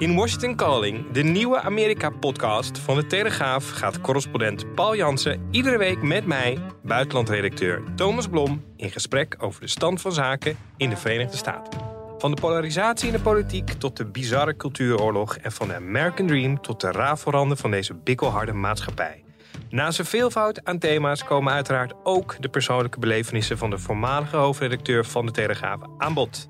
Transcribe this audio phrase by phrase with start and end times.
[0.00, 6.02] In Washington Calling, de nieuwe Amerika-podcast van de Telegraaf, gaat correspondent Paul Jansen iedere week
[6.02, 11.36] met mij, buitenlandredacteur Thomas Blom, in gesprek over de stand van zaken in de Verenigde
[11.36, 11.80] Staten.
[12.18, 16.60] Van de polarisatie in de politiek tot de bizarre cultuuroorlog en van de American Dream
[16.60, 19.24] tot de rafelranden van deze bikkelharde maatschappij.
[19.70, 25.04] Naast een veelvoud aan thema's komen uiteraard ook de persoonlijke belevenissen van de voormalige hoofdredacteur
[25.04, 26.48] van de Telegraaf aan bod.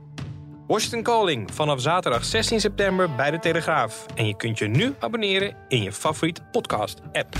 [0.70, 4.06] Washington Calling vanaf zaterdag 16 september bij de Telegraaf.
[4.14, 7.36] En je kunt je nu abonneren in je favoriete podcast-app.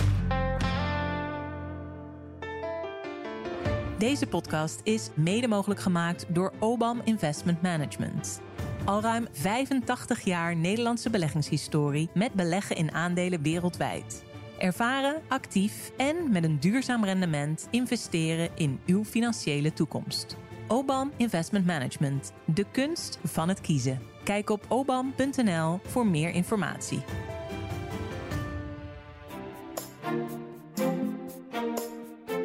[3.98, 8.40] Deze podcast is mede mogelijk gemaakt door Obam Investment Management.
[8.84, 14.24] Al ruim 85 jaar Nederlandse beleggingshistorie met beleggen in aandelen wereldwijd.
[14.58, 20.36] Ervaren, actief en met een duurzaam rendement investeren in uw financiële toekomst.
[20.72, 24.00] Obam Investment Management, de kunst van het kiezen.
[24.24, 27.02] Kijk op obam.nl voor meer informatie.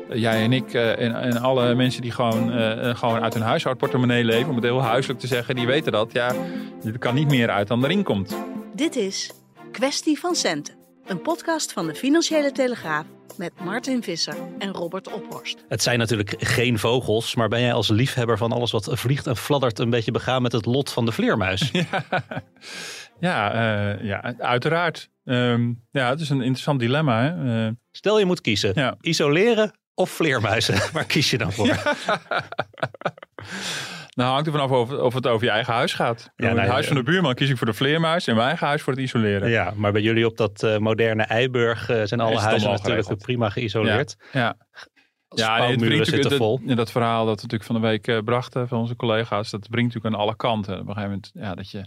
[0.09, 4.23] Jij en ik eh, en, en alle mensen die gewoon, eh, gewoon uit hun huishoudportemonnee
[4.23, 6.11] leven, om het heel huiselijk te zeggen, die weten dat.
[6.11, 6.33] Ja,
[6.83, 8.35] er kan niet meer uit dan erin komt.
[8.73, 9.31] Dit is
[9.71, 13.05] Kwestie van Centen, een podcast van de Financiële Telegraaf
[13.37, 15.63] met Martin Visser en Robert Ophorst.
[15.67, 19.37] Het zijn natuurlijk geen vogels, maar ben jij als liefhebber van alles wat vliegt en
[19.37, 21.71] fladdert een beetje begaan met het lot van de vleermuis?
[23.19, 25.09] Ja, ja, uh, ja uiteraard.
[25.23, 27.21] Um, ja, het is een interessant dilemma.
[27.21, 27.65] Hè?
[27.65, 28.95] Uh, Stel je moet kiezen, Ja.
[29.01, 30.75] isoleren of vleermuizen?
[30.93, 31.67] Waar kies je dan voor?
[34.15, 36.31] Nou, hangt er vanaf of, of het over je eigen huis gaat.
[36.35, 36.93] Ja, in nou, het huis ja.
[36.93, 38.27] van de buurman kies ik voor de vleermuis.
[38.27, 39.49] In mijn eigen huis voor het isoleren.
[39.49, 43.49] Ja, maar bij jullie op dat eh, moderne Eiburg eh, zijn alle huizen natuurlijk prima
[43.49, 44.15] geïsoleerd.
[44.31, 44.57] Ja.
[45.27, 46.59] Ja, nee, het brengt zitten vol.
[46.59, 49.49] dat, ja, dat verhaal dat we natuurlijk van de week eh, brachten van onze collega's,
[49.49, 50.73] dat brengt natuurlijk aan alle kanten.
[50.73, 51.85] Op een gegeven moment, ja, dat je.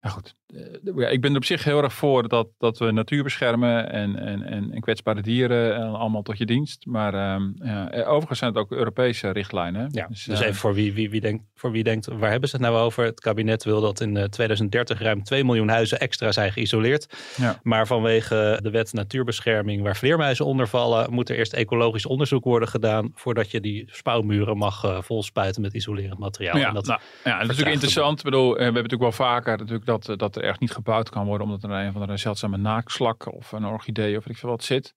[0.00, 0.34] Ja, goed.
[0.54, 3.90] Eh, ja, ik ben er op zich heel erg voor dat, dat we natuur beschermen
[3.90, 6.86] en, en, en, en kwetsbare dieren en allemaal tot je dienst.
[6.86, 9.88] Maar ehm, ja, eh, overigens zijn het ook Europese richtlijnen.
[9.92, 12.56] Ja, dus, eh, even voor wie, wie, wie, denkt, voor wie denkt, waar hebben ze
[12.56, 13.04] het nou over?
[13.04, 17.06] Het kabinet wil dat in eh, 2030 ruim 2 miljoen huizen extra zijn geïsoleerd.
[17.36, 17.58] Ja.
[17.62, 22.68] Maar vanwege de wet natuurbescherming waar vleermuizen onder vallen, moet er eerst ecologisch onderzoek worden
[22.68, 26.56] gedaan voordat je die spouwmuren mag eh, volspuiten met isolerend materiaal.
[26.56, 28.18] Ja, En dat, nou, ja, dat is natuurlijk interessant.
[28.18, 31.08] Ik bedoel, eh, we hebben natuurlijk wel vaker natuurlijk dat, eh, dat echt niet gebouwd
[31.08, 34.50] kan worden omdat er een van de zeldzame naakslak of een orchidee of ik veel
[34.50, 34.94] wat zit.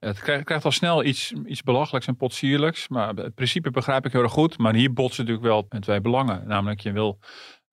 [0.00, 2.88] Het krijgt, krijgt al snel iets, iets belachelijks en potsierlijks.
[2.88, 4.58] Maar het principe begrijp ik heel erg goed.
[4.58, 6.46] Maar hier botsen natuurlijk wel twee belangen.
[6.46, 7.18] Namelijk je wil,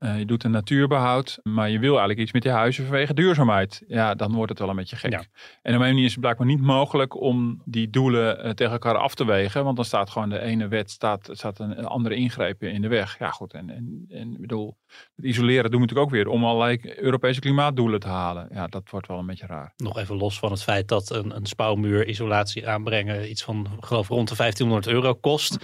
[0.02, 3.84] eh, je doet een natuurbehoud, maar je wil eigenlijk iets met die huizen vanwege duurzaamheid.
[3.88, 5.12] Ja, dan wordt het wel een beetje gek.
[5.12, 5.24] Ja.
[5.62, 8.98] En op een manier is het blijkbaar niet mogelijk om die doelen eh, tegen elkaar
[8.98, 9.64] af te wegen.
[9.64, 13.20] Want dan staat gewoon de ene wet, staat, staat een andere ingreep in de weg.
[13.20, 14.78] Ja goed, en, en, en bedoel,
[15.16, 18.48] het isoleren doen we natuurlijk ook weer om allerlei Europese klimaatdoelen te halen.
[18.52, 19.74] Ja, dat wordt wel een beetje raar.
[19.78, 24.08] nog even los van het feit dat een, een spouwmuur isolatie aanbrengen iets van, geloof
[24.08, 25.58] rond de 1500 euro kost.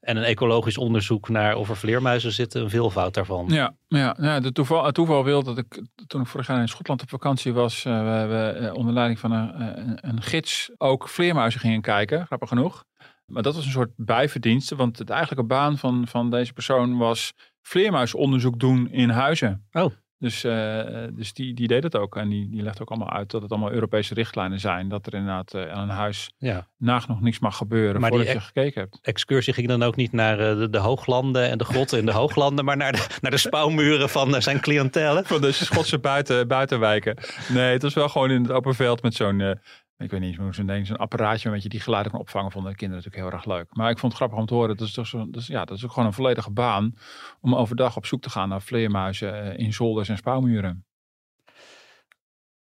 [0.00, 3.46] En een ecologisch onderzoek naar of er vleermuizen zitten, een veelvoud daarvan.
[3.48, 6.68] Ja, ja, ja de toeval, het toeval wil dat ik toen ik vorig jaar in
[6.68, 10.70] Schotland op vakantie was, eh, we, we eh, onder leiding van een, een, een gids
[10.78, 12.84] ook vleermuizen gingen kijken, grappig genoeg.
[13.26, 17.32] Maar dat was een soort bijverdienste, want het eigenlijke baan van, van deze persoon was
[17.62, 19.66] vleermuisonderzoek doen in huizen.
[19.72, 19.92] Oh.
[20.18, 20.80] Dus, eh,
[21.12, 22.16] dus die, die deed het ook.
[22.16, 24.88] En die, die legt ook allemaal uit dat het allemaal Europese richtlijnen zijn.
[24.88, 26.68] Dat er inderdaad eh, aan een huis Ja.
[26.78, 28.98] nagenoeg niks mag gebeuren Maar voordat je ex- gekeken hebt.
[29.02, 32.12] excursie ging dan ook niet naar eh, de, de hooglanden en de grotten in de
[32.12, 35.24] hooglanden, maar naar de, naar de spouwmuren van zijn cliëntelen.
[35.24, 37.16] Van de Schotse buiten, buitenwijken.
[37.48, 39.58] Nee, het was wel gewoon in het open veld met zo'n,
[39.98, 42.50] ik weet niet zo'n zo'n apparaatje met je die geluiden kan opvangen.
[42.52, 43.76] Vonden de kinderen natuurlijk heel erg leuk.
[43.76, 44.76] Maar ik vond het grappig om te horen.
[44.76, 46.94] Dat is toch zo, dat is, ja, dat is ook gewoon een volledige baan
[47.40, 50.84] om overdag op zoek te gaan naar vleermuizen eh, in zolders en spouwmuren.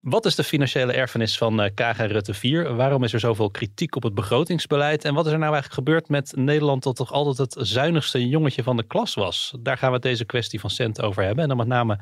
[0.00, 2.74] Wat is de financiële erfenis van eh KG Rutte 4?
[2.74, 5.04] Waarom is er zoveel kritiek op het begrotingsbeleid?
[5.04, 8.62] En wat is er nou eigenlijk gebeurd met Nederland dat toch altijd het zuinigste jongetje
[8.62, 9.54] van de klas was?
[9.60, 11.42] Daar gaan we deze kwestie van cent over hebben.
[11.42, 11.98] En dan met name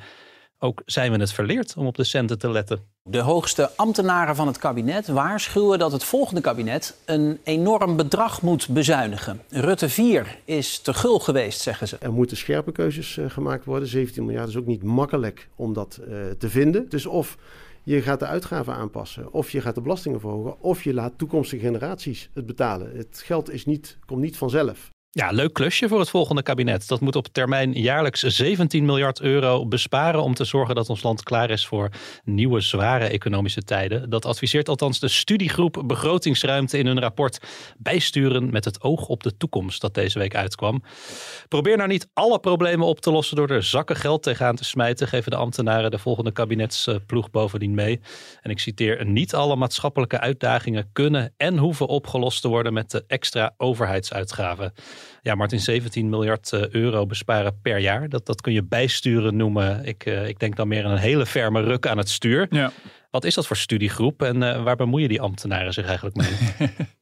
[0.60, 2.80] ook zijn we het verleerd om op de centen te letten.
[3.02, 8.68] De hoogste ambtenaren van het kabinet waarschuwen dat het volgende kabinet een enorm bedrag moet
[8.68, 9.40] bezuinigen.
[9.48, 11.96] Rutte 4 is te gul geweest, zeggen ze.
[12.00, 13.88] Er moeten scherpe keuzes uh, gemaakt worden.
[13.88, 16.88] 17 miljard is ook niet makkelijk om dat uh, te vinden.
[16.88, 17.36] Dus of
[17.82, 21.62] je gaat de uitgaven aanpassen, of je gaat de belastingen verhogen, of je laat toekomstige
[21.62, 22.96] generaties het betalen.
[22.96, 24.90] Het geld is niet, komt niet vanzelf.
[25.12, 26.88] Ja, leuk klusje voor het volgende kabinet.
[26.88, 31.22] Dat moet op termijn jaarlijks 17 miljard euro besparen om te zorgen dat ons land
[31.22, 31.88] klaar is voor
[32.24, 34.10] nieuwe zware economische tijden.
[34.10, 37.38] Dat adviseert althans de studiegroep Begrotingsruimte in hun rapport
[37.78, 40.82] Bijsturen met het oog op de toekomst dat deze week uitkwam.
[41.48, 45.08] Probeer nou niet alle problemen op te lossen door er zakken geld tegenaan te smijten,
[45.08, 48.00] geven de ambtenaren de volgende kabinetsploeg bovendien mee.
[48.40, 53.04] En ik citeer, niet alle maatschappelijke uitdagingen kunnen en hoeven opgelost te worden met de
[53.06, 54.72] extra overheidsuitgaven.
[55.22, 58.08] Ja, Martin, 17 miljard eh, euro besparen per jaar.
[58.08, 59.84] Dat, dat kun je bijsturen noemen.
[59.84, 62.46] Ik, uh, ik denk dan meer aan een hele ferme ruk aan het stuur.
[62.50, 62.72] Ja.
[63.10, 66.30] Wat is dat voor studiegroep en uh, waar bemoeien die ambtenaren zich eigenlijk mee?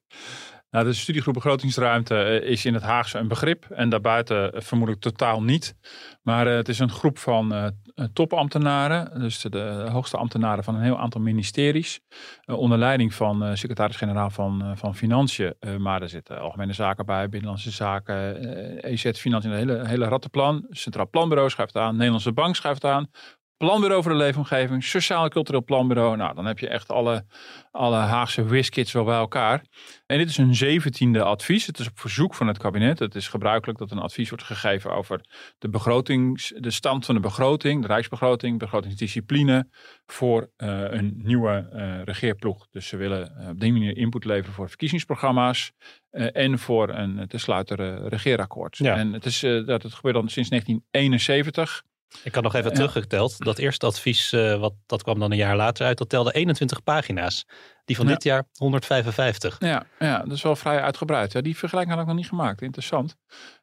[0.70, 5.75] Nou, de studiegroep begrotingsruimte is in het Haagse een begrip en daarbuiten vermoedelijk totaal niet.
[6.23, 7.73] Maar het is een groep van
[8.12, 12.00] topambtenaren, dus de, hoogste ambtenaren van een heel aantal ministeries,
[12.47, 15.55] onder leiding van secretaris-generaal van, van Financiën.
[15.79, 18.37] maar er zitten algemene zaken bij, binnenlandse zaken,
[18.82, 20.67] EZ Financiën, een hele, hele rattenplan.
[20.71, 23.11] Centraal Planbureau schrijft aan, Nederlandse Bank schrijft aan,
[23.58, 26.16] Planbureau voor de leefomgeving, Sociaal en Cultureel Planbureau.
[26.16, 27.25] Nou, dan heb je echt alle,
[27.70, 29.64] alle Haagse whiskits wel bij elkaar.
[30.06, 31.66] En dit is een zeventiende advies.
[31.66, 32.99] Het is op verzoek van het kabinet.
[32.99, 35.20] Het is gebruikelijk dat een advies wordt gegeven over
[35.58, 39.69] de, begrotings, de stand van de begroting, de rijksbegroting, begrotingsdiscipline
[40.06, 42.66] voor uh, een nieuwe uh, regeerploeg.
[42.70, 45.72] Dus ze willen uh, op die manier input leveren voor verkiezingsprogramma's
[46.11, 48.76] en voor een te sluiten regeerakkoord.
[48.76, 48.96] Ja.
[48.96, 51.82] En het, is, dat het gebeurt dan sinds 1971.
[52.22, 53.38] Ik had nog even teruggeteld.
[53.38, 56.82] Dat eerste advies, uh, wat, dat kwam dan een jaar later uit, dat telde 21
[56.82, 57.46] pagina's.
[57.88, 59.56] Die van dit jaar 155.
[59.58, 61.32] Ja, ja, dat is wel vrij uitgebreid.
[61.32, 62.62] Ja, die vergelijking had ik nog niet gemaakt.
[62.62, 63.17] Interessant.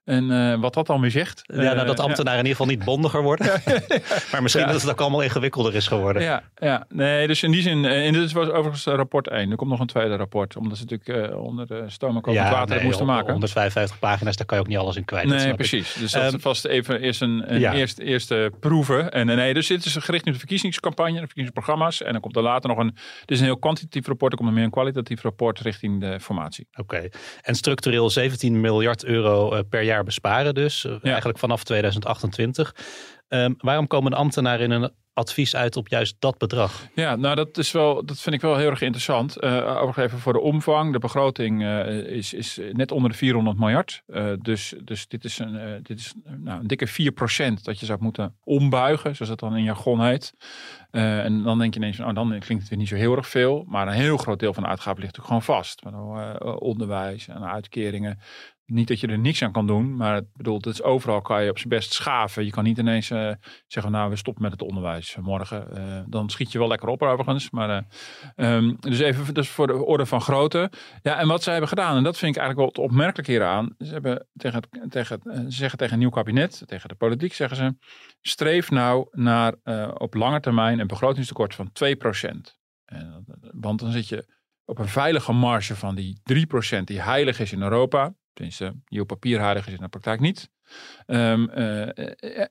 [0.05, 1.41] En uh, wat dat dan weer zegt.
[1.43, 3.47] Ja, nou, dat eh, ambtenaren in ieder geval niet bondiger worden.
[4.31, 6.21] maar misschien dat het ook allemaal ingewikkelder is geworden.
[6.21, 6.85] Ja, ja.
[6.89, 7.85] nee, dus in die zin.
[7.85, 9.51] En dit was overigens rapport 1.
[9.51, 10.57] Er komt nog een tweede rapport.
[10.57, 13.31] Omdat ze natuurlijk uh, onder de stoom en ja, water nee, moesten maken.
[13.31, 15.27] 155 pagina's, daar kan je ook niet alles in kwijt.
[15.27, 15.93] Nee, precies.
[15.93, 17.73] Dus dat um, vast even eerst een, een ja.
[17.73, 19.11] eerste, eerste proeven.
[19.11, 22.01] En nee, dus dit is gericht op de verkiezingscampagne, de verkiezingsprogramma's.
[22.01, 22.95] En dan komt er later nog een.
[23.19, 24.14] Dit is een heel kwantitatief rapport.
[24.21, 26.67] Er komt er meer een kwalitatief rapport richting de formatie.
[26.75, 27.09] Oké.
[27.41, 30.81] En structureel 17 miljard euro per jaar besparen dus.
[30.81, 30.99] Ja.
[31.01, 32.75] Eigenlijk vanaf 2028.
[33.29, 36.87] Um, waarom komen ambtenaren in een advies uit op juist dat bedrag?
[36.95, 39.43] Ja, nou dat, is wel, dat vind ik wel heel erg interessant.
[39.43, 40.91] Uh, overigens even voor de omvang.
[40.91, 44.01] De begroting uh, is, is net onder de 400 miljard.
[44.07, 47.99] Uh, dus, dus dit is, een, dit is nou, een dikke 4% dat je zou
[48.01, 50.33] moeten ombuigen, zoals dat dan in jargon heet.
[50.91, 53.65] en dan denk je ineens, oh, dan klinkt het weer niet zo heel erg veel.
[53.67, 55.81] Maar een heel groot deel van de uitgaven ligt natuurlijk gewoon vast.
[56.59, 58.19] onderwijs en uitkeringen.
[58.65, 61.49] Niet dat je er niks aan kan doen, maar bedoelt, het is overal kan je
[61.49, 62.45] op zijn best schaven.
[62.45, 63.31] Je kan niet ineens uh,
[63.67, 65.67] zeggen, nou we stoppen met het onderwijs morgen.
[65.77, 67.49] Uh, dan schiet je wel lekker op overigens.
[67.49, 67.85] Maar,
[68.35, 70.71] um, dus even dus voor de orde van grootte.
[71.01, 73.75] Ja, en wat zij hebben gedaan, en dat vind ik eigenlijk wel het opmerkelijke hieraan.
[73.77, 77.57] Ze, hebben tegen het, tegen ze zeggen tegen een nieuw kabinet, tegen de politiek zeggen
[77.57, 77.75] ze,
[78.21, 79.53] streef nou naar
[79.93, 82.55] op lange termijn een begrotingstekort van 2%.
[82.85, 84.25] En, want dan zit je
[84.65, 86.21] op een veilige marge van die
[86.79, 88.13] 3% die heilig is in Europa.
[88.35, 90.49] Tenminste, die op papier is in de praktijk niet.
[91.07, 91.87] Um, uh,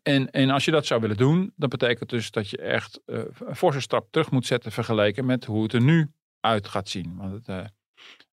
[0.02, 3.22] en, en als je dat zou willen doen, dan betekent dus dat je echt uh,
[3.46, 6.10] een forse stap terug moet zetten vergeleken met hoe het er nu
[6.40, 7.16] uit gaat zien.
[7.16, 7.72] Want, het,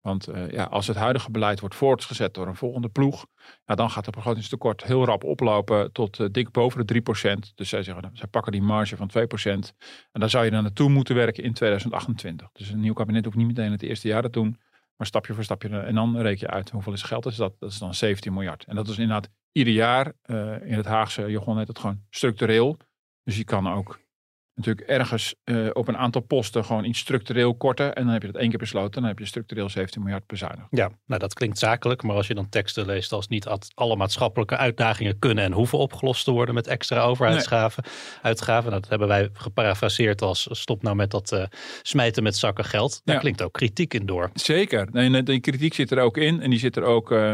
[0.02, 3.26] want ja, als het huidige beleid wordt voortgezet door een volgende ploeg,
[3.66, 7.02] ja, dan gaat het begrotingstekort heel rap oplopen tot dik boven de
[7.50, 7.54] 3%.
[7.56, 9.22] Dus zij zeggen, zij pakken die marge van 2%.
[10.12, 12.50] En daar zou je dan naartoe moeten werken in 2028.
[12.52, 14.58] Dus een nieuw kabinet hoeft niet meteen het eerste jaar te doen.
[14.98, 15.80] Maar stapje voor stapje.
[15.80, 17.60] En dan reken je uit hoeveel is geld is dat.
[17.60, 18.64] Dat is dan 17 miljard.
[18.64, 22.78] En dat is inderdaad ieder jaar uh, in het Haagse jargon heet het gewoon structureel.
[23.24, 24.00] Dus je kan ook
[24.58, 27.96] natuurlijk ergens uh, op een aantal posten gewoon iets structureel korten.
[27.96, 29.02] En dan heb je dat één keer besloten.
[29.02, 30.68] Dan heb je structureel 17 miljard bezuinigd.
[30.70, 32.04] Ja, nou dat klinkt zakelijk.
[32.04, 36.24] Maar als je dan teksten leest als niet alle maatschappelijke uitdagingen kunnen en hoeven opgelost
[36.24, 37.84] te worden met extra overheidsgaven.
[37.86, 37.94] Nee.
[38.22, 38.70] Uitgaven.
[38.70, 41.44] Nou, dat hebben wij geparafraseerd als stop nou met dat uh,
[41.82, 43.02] smijten met zakken geld.
[43.04, 43.22] Daar ja.
[43.22, 44.30] klinkt ook kritiek in door.
[44.34, 44.88] Zeker.
[44.92, 46.42] Nee, die kritiek zit er ook in.
[46.42, 47.34] En die zit er ook uh,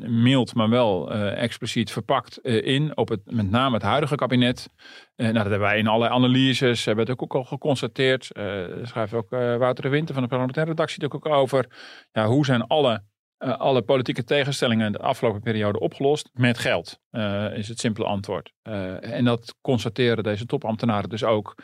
[0.00, 2.96] mild, maar wel expliciet verpakt in.
[2.96, 4.68] Op het, met name het huidige kabinet.
[5.16, 8.30] nou, dat hebben wij in allerlei analyses crisis hebben het ook al geconstateerd.
[8.32, 11.66] Uh, schrijft ook uh, Wouter de Winter van de parlementaire redactie ook over.
[12.12, 13.02] Ja, hoe zijn alle
[13.38, 17.00] uh, alle politieke tegenstellingen de afgelopen periode opgelost met geld,
[17.54, 18.52] is het simpele antwoord.
[19.00, 21.54] En dat constateren deze topambtenaren dus ook.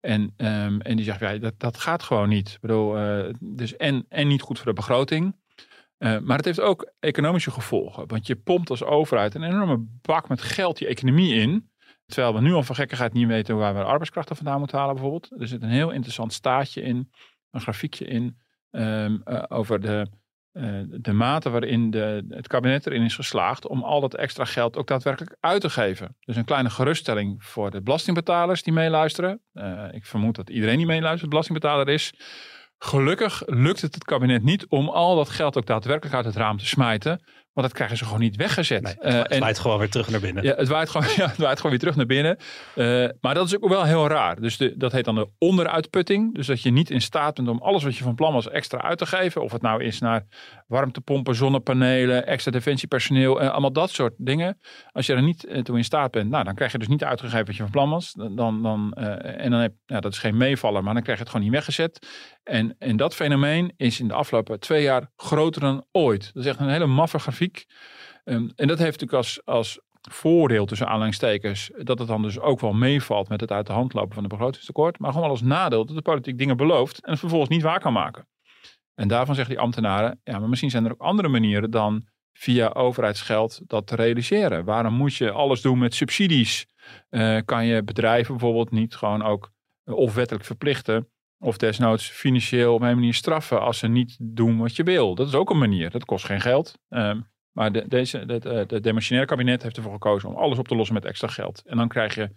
[0.00, 2.48] En, um, en die zeggen, ja, dat, dat gaat gewoon niet.
[2.48, 2.96] Ik bedoel,
[3.40, 5.36] dus en, en niet goed voor de begroting.
[5.98, 8.06] maar het heeft ook economische gevolgen.
[8.06, 11.70] Want je pompt als overheid een enorme bak met geld die economie in.
[12.06, 15.40] Terwijl we nu al van gekkigheid niet weten waar we arbeidskrachten vandaan moeten halen bijvoorbeeld.
[15.40, 17.10] Er zit een heel interessant staatje in,
[17.50, 18.38] een grafiekje in,
[18.70, 20.06] um, over de
[20.56, 24.76] uh, de mate waarin de, het kabinet erin is geslaagd om al dat extra geld
[24.76, 26.16] ook daadwerkelijk uit te geven.
[26.20, 29.42] Dus een kleine geruststelling voor de belastingbetalers die meeluisteren.
[29.54, 32.14] Uh, ik vermoed dat iedereen die meeluistert belastingbetaler is.
[32.78, 36.58] Gelukkig lukt het het kabinet niet om al dat geld ook daadwerkelijk uit het raam
[36.58, 37.24] te smijten.
[37.56, 38.82] Want dat krijgen ze gewoon niet weggezet.
[38.82, 40.42] Nee, het, uh, waait gewoon weer terug naar binnen.
[40.42, 42.36] Ja, het waait gewoon, ja, het waait gewoon weer terug naar binnen.
[42.74, 44.40] Uh, maar dat is ook wel heel raar.
[44.40, 46.34] Dus de, dat heet dan de onderuitputting.
[46.34, 48.82] Dus dat je niet in staat bent om alles wat je van plan was extra
[48.82, 49.42] uit te geven.
[49.42, 50.26] Of het nou is naar
[50.66, 53.40] warmtepompen, zonnepanelen, extra defensiepersoneel.
[53.40, 54.58] En allemaal dat soort dingen.
[54.92, 57.46] Als je er niet toe in staat bent, nou, dan krijg je dus niet uitgegeven
[57.46, 58.12] wat je van plan was.
[58.12, 61.32] Dan, dan, en dan heb ja, dat is geen meevaller, maar dan krijg je het
[61.32, 62.06] gewoon niet weggezet.
[62.48, 66.30] En, en dat fenomeen is in de afgelopen twee jaar groter dan ooit.
[66.34, 67.66] Dat is echt een hele maffe grafiek.
[68.24, 72.60] Um, en dat heeft natuurlijk als, als voordeel tussen aanleidingstekens dat het dan dus ook
[72.60, 74.98] wel meevalt met het uit de hand lopen van de begrotingstekort.
[74.98, 77.92] Maar gewoon als nadeel dat de politiek dingen belooft en het vervolgens niet waar kan
[77.92, 78.28] maken.
[78.94, 82.68] En daarvan zeggen die ambtenaren, ja, maar misschien zijn er ook andere manieren dan via
[82.68, 84.64] overheidsgeld dat te realiseren.
[84.64, 86.66] Waarom moet je alles doen met subsidies?
[87.10, 89.50] Uh, kan je bedrijven bijvoorbeeld niet gewoon ook
[89.84, 91.08] uh, of wettelijk verplichten
[91.46, 95.14] of desnoods financieel op een manier straffen als ze niet doen wat je wil.
[95.14, 95.90] Dat is ook een manier.
[95.90, 96.78] Dat kost geen geld.
[96.88, 100.76] Um, maar de, deze, het de, de kabinet heeft ervoor gekozen om alles op te
[100.76, 101.62] lossen met extra geld.
[101.66, 102.30] En dan krijg je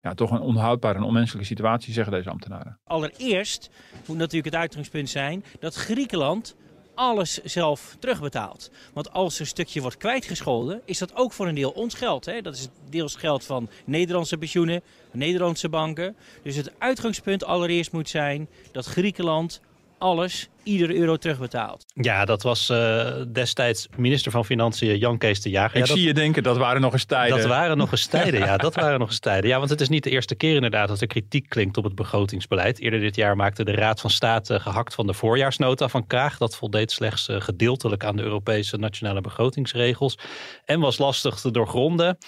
[0.00, 2.80] ja, toch een onhoudbare en onmenselijke situatie, zeggen deze ambtenaren.
[2.84, 3.70] Allereerst
[4.06, 6.56] moet natuurlijk het uitgangspunt zijn dat Griekenland
[7.02, 8.70] alles zelf terugbetaalt.
[8.92, 12.24] Want als er een stukje wordt kwijtgescholden, is dat ook voor een deel ons geld.
[12.24, 12.42] Hè?
[12.42, 16.16] Dat is deels geld van Nederlandse pensioenen, Nederlandse banken.
[16.42, 19.60] Dus het uitgangspunt allereerst moet zijn dat Griekenland
[20.02, 21.84] alles, iedere euro terugbetaalt.
[21.94, 25.80] Ja, dat was uh, destijds minister van Financiën Jan Kees de Jager.
[25.80, 27.38] Ik ja, zie je denken, dat waren nog eens tijden.
[27.38, 28.56] Dat waren nog eens tijden, ja.
[28.66, 29.50] Dat waren nog eens tijden.
[29.50, 31.94] Ja, want het is niet de eerste keer inderdaad dat er kritiek klinkt op het
[31.94, 32.80] begrotingsbeleid.
[32.80, 36.38] Eerder dit jaar maakte de Raad van State gehakt van de voorjaarsnota van Kaag.
[36.38, 40.18] Dat voldeed slechts uh, gedeeltelijk aan de Europese nationale begrotingsregels.
[40.64, 42.18] En was lastig te doorgronden.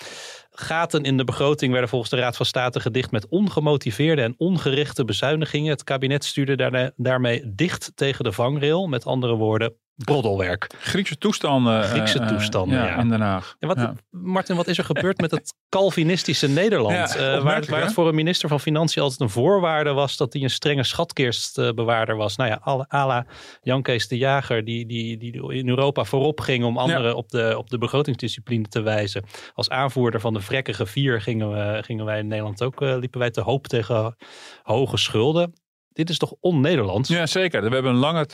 [0.56, 5.04] Gaten in de begroting werden volgens de Raad van State gedicht met ongemotiveerde en ongerichte
[5.04, 5.70] bezuinigingen.
[5.70, 8.86] Het kabinet stuurde daarmee dicht tegen de vangrail.
[8.86, 10.66] Met andere woorden, broddelwerk.
[10.78, 11.82] Griekse toestanden.
[11.82, 12.86] Griekse uh, toestanden, ja.
[12.86, 12.96] ja.
[12.96, 13.56] In Den Haag.
[13.58, 13.94] Ja, wat, ja.
[14.10, 17.16] Martin, wat is er gebeurd met het Calvinistische Nederland?
[17.16, 20.42] uh, waar, waar het voor een minister van Financiën altijd een voorwaarde was dat hij
[20.42, 22.36] een strenge schatkistbewaarder was.
[22.36, 23.26] Nou ja, à la
[23.62, 27.54] Jan Kees de Jager, die, die, die in Europa voorop ging om anderen op, de,
[27.58, 29.24] op de begrotingsdiscipline te wijzen.
[29.54, 33.20] Als aanvoerder van de vrekkige vier gingen, we, gingen wij in Nederland ook, uh, liepen
[33.20, 34.16] wij te hoop tegen
[34.62, 35.54] hoge schulden
[35.94, 37.08] dit is toch on-Nederlands?
[37.08, 37.62] Ja, zeker.
[37.62, 38.26] We hebben een lange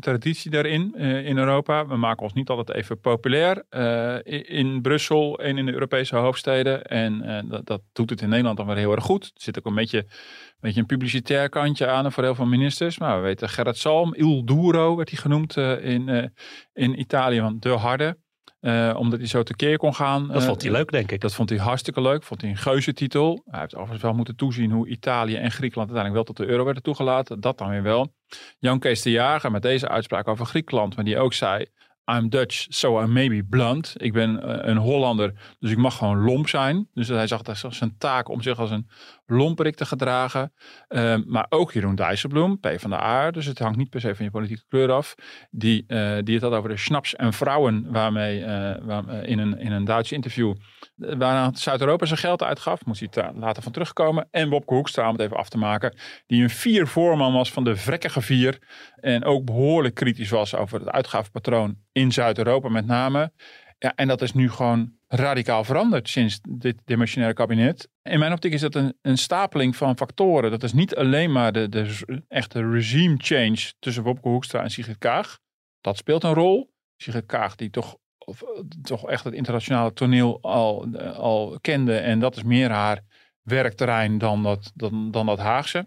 [0.00, 1.86] traditie, daarin uh, in Europa.
[1.86, 4.16] We maken ons niet altijd even populair uh,
[4.58, 6.84] in, Brussel en in de Europese hoofdsteden.
[6.84, 9.24] En uh, dat, dat, doet het in Nederland dan weer heel erg goed.
[9.24, 12.98] Er zit ook een beetje, een beetje een publicitair kantje aan voor heel veel ministers.
[12.98, 16.32] Maar we weten Gerrit Salm, Il Duro werd hij genoemd in,
[16.72, 18.16] in Italië, want de harde.
[18.64, 20.28] Uh, omdat hij zo tekeer kon gaan.
[20.28, 21.20] Dat vond hij leuk, denk ik.
[21.20, 22.22] Dat vond hij hartstikke leuk.
[22.22, 23.42] Vond hij een geuzetitel.
[23.50, 26.64] Hij heeft overigens wel moeten toezien hoe Italië en Griekenland uiteindelijk wel tot de euro
[26.64, 27.40] werden toegelaten.
[27.40, 28.14] Dat dan weer wel.
[28.58, 30.96] Jan Kees de Jager met deze uitspraak over Griekenland.
[30.96, 31.66] Maar die ook zei,
[32.12, 33.94] I'm Dutch, so I may be blunt.
[33.96, 36.88] Ik ben uh, een Hollander, dus ik mag gewoon lomp zijn.
[36.94, 38.88] Dus hij zag dat zijn taak om zich als een
[39.26, 40.52] lomperik te gedragen.
[40.88, 43.30] Uh, maar ook Jeroen Dijsselbloem, P van de A.
[43.30, 45.14] Dus het hangt niet per se van je politieke kleur af.
[45.50, 48.44] Die, uh, die het had over de snaps en vrouwen, waarmee
[48.82, 50.54] waar, in, een, in een Duits interview
[50.94, 52.84] waarna Zuid-Europa zijn geld uitgaf.
[52.84, 54.28] Moest hij later van terugkomen.
[54.30, 55.96] En Wopke Hoekstra, om het even af te maken.
[56.26, 58.58] Die een vier voorman was van de vrekkige vier.
[58.96, 63.32] En ook behoorlijk kritisch was over het uitgavenpatroon in Zuid-Europa met name.
[63.78, 67.88] Ja, en dat is nu gewoon radicaal veranderd sinds dit dimensionaire kabinet.
[68.02, 70.50] In mijn optiek is dat een, een stapeling van factoren.
[70.50, 74.98] Dat is niet alleen maar de, de echte regime change tussen Wopke Hoekstra en Sigrid
[74.98, 75.38] Kaag.
[75.80, 76.72] Dat speelt een rol.
[76.96, 78.42] Sigrid Kaag die toch of,
[78.82, 81.96] toch echt het internationale toneel al, al kende.
[81.96, 83.00] En dat is meer haar
[83.42, 85.86] werkterrein dan dat, dan, dan dat Haagse.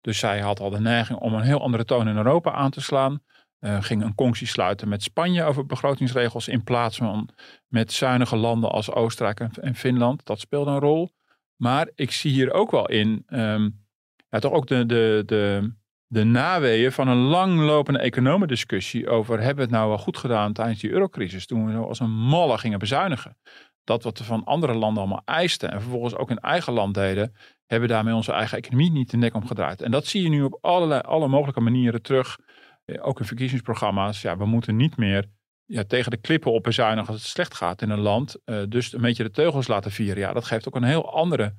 [0.00, 2.80] Dus zij had al de neiging om een heel andere toon in Europa aan te
[2.80, 3.20] slaan.
[3.60, 7.28] Uh, ging een conctie sluiten met Spanje over begrotingsregels in plaats van
[7.66, 10.26] met zuinige landen als Oostenrijk en, Finland.
[10.26, 11.10] Dat speelde een rol.
[11.56, 13.86] Maar ik zie hier ook wel in, um,
[14.28, 15.72] ja, toch ook de, de, de,
[16.08, 20.80] de naweeën van een langlopende economendiscussie over hebben we het nou wel goed gedaan tijdens
[20.80, 23.36] die eurocrisis, toen we als een malle gingen bezuinigen.
[23.84, 27.34] Dat wat we van andere landen allemaal eisten en vervolgens ook in eigen land deden,
[27.66, 29.82] hebben daarmee onze eigen economie niet de nek omgedraaid.
[29.82, 32.38] En dat zie je nu op allerlei, alle mogelijke manieren terug,
[32.84, 34.22] eh, ook in verkiezingsprogramma's.
[34.22, 35.24] Ja, we moeten niet meer
[35.64, 38.36] ja, tegen de klippen op bezuinigen als het slecht gaat in een land.
[38.44, 40.18] Uh, dus een beetje de teugels laten vieren.
[40.18, 41.54] Ja, dat geeft ook een heel andere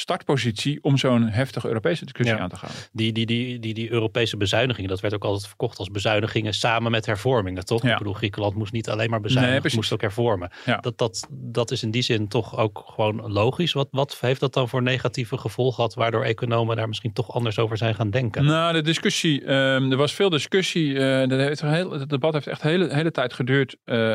[0.00, 2.70] startpositie om zo'n heftige Europese discussie aan te gaan.
[2.92, 6.90] Die, die, die, die, die Europese bezuinigingen, dat werd ook altijd verkocht als bezuinigingen samen
[6.90, 7.82] met hervormingen, toch?
[7.82, 7.92] Ja.
[7.92, 10.50] Ik bedoel, Griekenland moest niet alleen maar bezuinigen, nee, moest ook hervormen.
[10.64, 10.76] Ja.
[10.76, 13.72] Dat, dat, dat is in die zin toch ook gewoon logisch.
[13.72, 17.58] Wat, wat heeft dat dan voor negatieve gevolgen gehad, waardoor economen daar misschien toch anders
[17.58, 18.44] over zijn gaan denken?
[18.44, 20.92] Nou, de discussie, um, er was veel discussie.
[20.92, 23.76] Uh, heeft heel, het debat heeft echt de hele, hele tijd geduurd.
[23.84, 24.14] Uh, uh,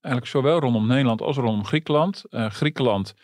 [0.00, 2.22] eigenlijk zowel rondom Nederland als rondom Griekenland.
[2.30, 3.14] Griekenland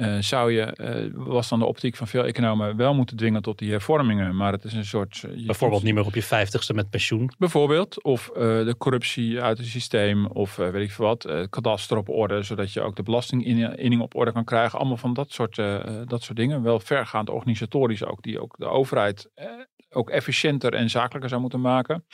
[0.00, 0.76] uh, zou je,
[1.14, 4.36] uh, was dan de optiek van veel economen, wel moeten dwingen tot die hervormingen.
[4.36, 5.24] Maar het is een soort.
[5.26, 7.30] Uh, bijvoorbeeld niet meer op je vijftigste met pensioen.
[7.38, 8.02] Bijvoorbeeld.
[8.02, 10.26] Of de corruptie uit het systeem.
[10.26, 11.46] Of weet ik veel wat.
[11.50, 14.78] kadaster op orde, zodat je ook de belastinginning op orde kan krijgen.
[14.78, 15.56] Allemaal van dat soort,
[16.06, 16.62] dat soort dingen.
[16.62, 18.22] Wel vergaand organisatorisch ook.
[18.22, 19.30] Die ook de overheid
[19.90, 22.04] ook efficiënter en zakelijker zou moeten maken.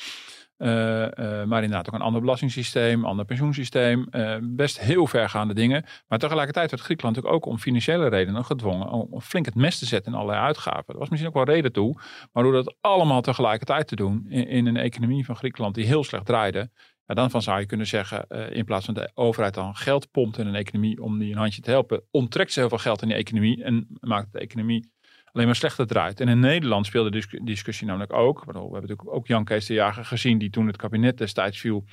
[0.59, 1.09] Uh, uh,
[1.45, 4.07] maar inderdaad ook een ander belastingssysteem, ander pensioensysteem.
[4.11, 5.85] Uh, best heel vergaande dingen.
[6.09, 9.87] Maar tegelijkertijd werd Griekenland natuurlijk ook om financiële redenen gedwongen om flink het mes te
[9.87, 10.85] zetten in allerlei uitgaven.
[10.87, 12.01] Er was misschien ook wel reden toe.
[12.33, 16.05] Maar door dat allemaal tegelijkertijd te doen in, in een economie van Griekenland die heel
[16.05, 16.71] slecht draaide.
[17.07, 20.39] Ja, dan van zou je kunnen zeggen, in plaats van de overheid dan geld pompt
[20.39, 23.09] in een economie om die een handje te helpen, onttrekt ze heel veel geld in
[23.09, 24.91] die economie en maakt de economie
[25.37, 26.21] alleen maar slechter draait.
[26.21, 28.45] En in Nederland speelde de discussie namelijk ook.
[28.45, 31.85] We hebben natuurlijk ook Jan Kees de Jager gezien, die toen het kabinet destijds viel,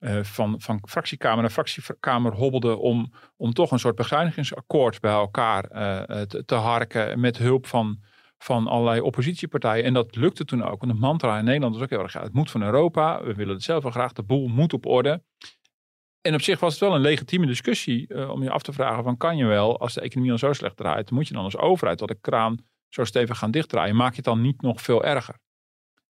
[0.00, 5.64] uh, van, van fractiekamer naar fractiekamer hobbelde om, om toch een soort bezuinigingsakkoord bij elkaar
[5.72, 8.02] uh, te, te, harken met hulp van,
[8.38, 9.84] van allerlei oppositiepartijen.
[9.84, 10.80] En dat lukte toen ook.
[10.80, 13.54] Want de mantra in Nederland was ook heel erg, het moet van Europa, we willen
[13.54, 15.22] het zelf wel graag, de boel moet op orde.
[16.20, 19.16] En op zich was het wel een legitieme discussie om je af te vragen van
[19.16, 21.98] kan je wel, als de economie al zo slecht draait, moet je dan als overheid
[21.98, 25.38] tot de kraan zo stevig gaan dichtdraaien, maak je het dan niet nog veel erger.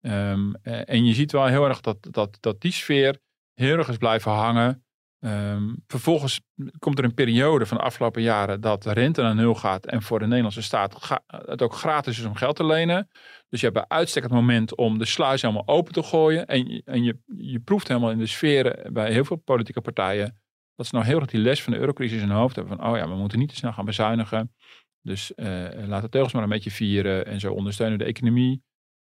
[0.00, 3.18] Um, en je ziet wel heel erg dat, dat, dat die sfeer
[3.54, 4.82] heel erg is blijven hangen.
[5.20, 6.40] Um, vervolgens
[6.78, 10.02] komt er een periode van de afgelopen jaren dat de rente naar nul gaat en
[10.02, 13.08] voor de Nederlandse staat het ook gratis is om geld te lenen.
[13.49, 16.47] Dus je hebt bij uitstek het moment om de sluis helemaal open te gooien.
[16.47, 20.41] En, en je, je proeft helemaal in de sferen bij heel veel politieke partijen
[20.75, 22.76] dat ze nou heel erg die les van de eurocrisis in hun hoofd hebben.
[22.76, 24.54] Van, oh ja, we moeten niet te snel gaan bezuinigen.
[25.02, 28.63] Dus uh, laat de teugels maar een beetje vieren en zo ondersteunen de economie.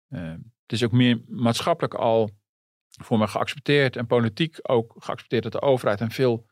[0.09, 0.21] Uh,
[0.61, 2.29] het is ook meer maatschappelijk al
[3.01, 6.45] voor me geaccepteerd en politiek ook geaccepteerd dat de overheid een veel,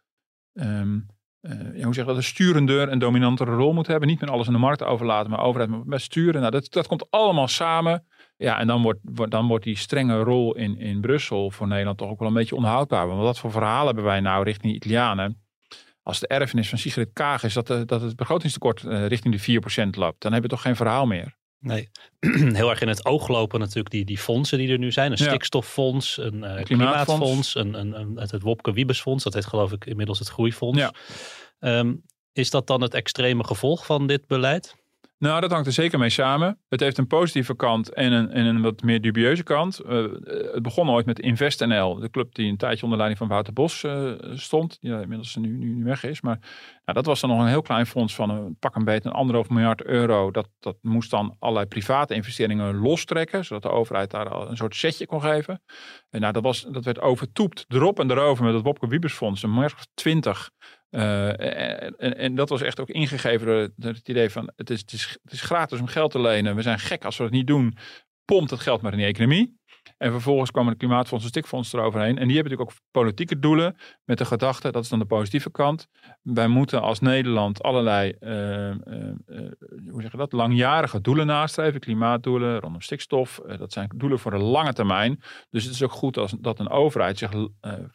[0.54, 1.06] um,
[1.42, 4.08] uh, hoe dat, een sturender en dominantere rol moet hebben.
[4.08, 6.40] Niet meer alles aan de markt overlaten, maar overheid moet sturen.
[6.40, 8.06] Nou, dat, dat komt allemaal samen.
[8.38, 9.00] Ja, en dan wordt,
[9.32, 12.56] dan wordt die strenge rol in, in Brussel voor Nederland toch ook wel een beetje
[12.56, 13.08] onhoudbaar.
[13.08, 15.43] Want wat voor verhalen hebben wij nou richting de Italianen?
[16.04, 19.62] Als de erfenis van Sigrid Kaag is dat, de, dat het begrotingstekort uh, richting de
[19.88, 21.36] 4% loopt, dan heb je toch geen verhaal meer.
[21.60, 21.90] Nee,
[22.60, 25.12] heel erg in het oog lopen natuurlijk die, die fondsen die er nu zijn.
[25.12, 29.24] Een stikstoffonds, een uh, klimaatfonds, een, een, een, het, het Wopke Wiebesfonds.
[29.24, 30.80] Dat heet geloof ik inmiddels het Groeifonds.
[30.80, 30.94] Ja.
[31.60, 34.76] Um, is dat dan het extreme gevolg van dit beleid?
[35.24, 36.60] Nou, dat hangt er zeker mee samen.
[36.70, 39.82] Het heeft een positieve kant en een, en een wat meer dubieuze kant.
[39.86, 40.06] Uh,
[40.54, 43.84] het begon ooit met InvestNL, de club die een tijdje onder leiding van Wouter Bos
[43.84, 44.78] uh, stond.
[44.82, 46.22] Die inmiddels nu, nu, nu weg is.
[46.22, 46.40] Maar
[46.86, 49.16] nou, dat was dan nog een heel klein fonds van een pak een beetje een
[49.16, 50.32] anderhalf miljard euro.
[50.32, 54.76] Dat, dat moest dan allerlei private investeringen lostrekken, zodat de overheid daar al een soort
[54.76, 55.62] setje kon geven.
[56.10, 59.54] En nou, dat, was, dat werd overtoept erop en erover met het Wopke Wiebesfonds, een
[59.54, 60.52] miljard twintig.
[60.96, 65.18] Uh, en, dat was echt ook ingegeven door het idee van het is, het, is,
[65.24, 66.56] het is gratis om geld te lenen.
[66.56, 67.78] We zijn gek als we het niet doen.
[68.26, 69.62] Pompt het geld maar in de economie.
[69.98, 72.18] En vervolgens kwam de Klimaatfonds en Stikfonds eroverheen.
[72.18, 75.52] En die hebben natuurlijk ook politieke doelen met de gedachte, dat is dan de positieve
[75.52, 75.88] kant.
[76.22, 78.76] Wij moeten als Nederland allerlei, uh, uh,
[79.90, 81.80] hoe zeg je dat, langjarige doelen nastreven.
[81.80, 83.42] Klimaatdoelen rondom stikstof.
[83.58, 85.20] dat zijn doelen voor de lange termijn.
[85.50, 87.32] Dus het is ook goed als, dat een overheid zich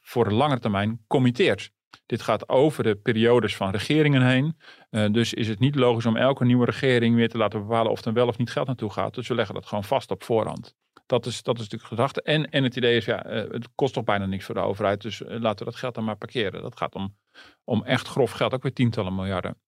[0.03, 1.71] voor de lange termijn committeert.
[2.07, 4.57] Dit gaat over de periodes van regeringen heen.
[4.90, 8.05] Uh, dus is het niet logisch om elke nieuwe regering weer te laten bepalen of
[8.05, 9.14] er wel of niet geld naartoe gaat.
[9.14, 10.74] Dus we leggen dat gewoon vast op voorhand.
[11.07, 12.22] Dat is, dat is natuurlijk gedachte.
[12.22, 15.01] En, en het idee is, ja, uh, het kost toch bijna niks voor de overheid.
[15.01, 16.62] Dus uh, laten we dat geld dan maar parkeren.
[16.62, 17.16] Dat gaat om,
[17.64, 19.61] om echt grof geld, ook weer tientallen miljarden.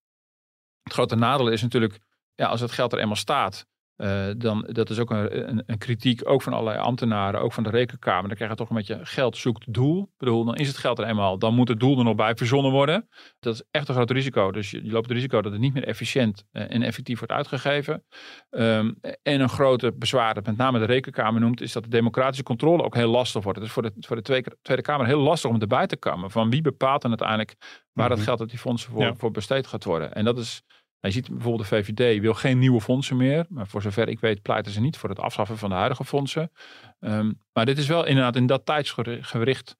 [0.83, 1.99] Het grote nadeel is natuurlijk,
[2.35, 3.65] ja, als het geld er eenmaal staat,
[4.01, 7.63] Uh, dan, dat is ook een, een, een, kritiek, ook van allerlei ambtenaren, ook van
[7.63, 8.27] de rekenkamer.
[8.27, 10.03] Dan krijg je toch een beetje geld zoekt doel.
[10.03, 11.37] Ik bedoel, dan is het geld er eenmaal.
[11.37, 13.07] Dan moet het doel er nog bij verzonnen worden.
[13.39, 14.51] Dat is echt een groot risico.
[14.51, 17.33] Dus je, je loopt het risico dat het niet meer efficiënt uh, en effectief wordt
[17.33, 18.03] uitgegeven.
[18.49, 22.43] Um, en een grote bezwaar dat met name de rekenkamer noemt, is dat de democratische
[22.43, 23.59] controle ook heel lastig wordt.
[23.59, 26.31] Het is voor de, voor de Tweede, tweede Kamer heel lastig om erbij te komen.
[26.31, 27.55] Van wie bepaalt dan uiteindelijk
[27.91, 29.15] waar mm dat geld uit die fondsen voor, ja.
[29.15, 30.13] voor besteed gaat worden.
[30.13, 30.63] En dat is
[31.01, 33.45] je ziet bijvoorbeeld de VVD wil geen nieuwe fondsen meer.
[33.49, 36.51] Maar voor zover ik weet pleiten ze niet voor het afschaffen van de huidige fondsen.
[36.99, 39.77] Um, maar dit is wel inderdaad in dat tijdsgericht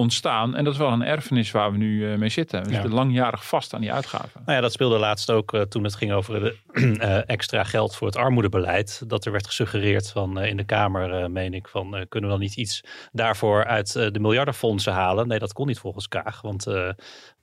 [0.00, 0.56] ontstaan.
[0.56, 2.64] En dat is wel een erfenis waar we nu uh, mee zitten.
[2.64, 4.42] We zitten langjarig vast aan die uitgaven.
[4.44, 7.96] Nou ja, dat speelde laatst ook uh, toen het ging over de, uh, extra geld
[7.96, 9.02] voor het armoedebeleid.
[9.06, 12.56] Dat er werd gesuggereerd van in de Kamer, meen ik, van kunnen we dan niet
[12.56, 12.80] iets
[13.12, 15.28] daarvoor uit de miljardenfondsen halen?
[15.28, 16.40] Nee, dat kon niet volgens Kaag.
[16.40, 16.66] Want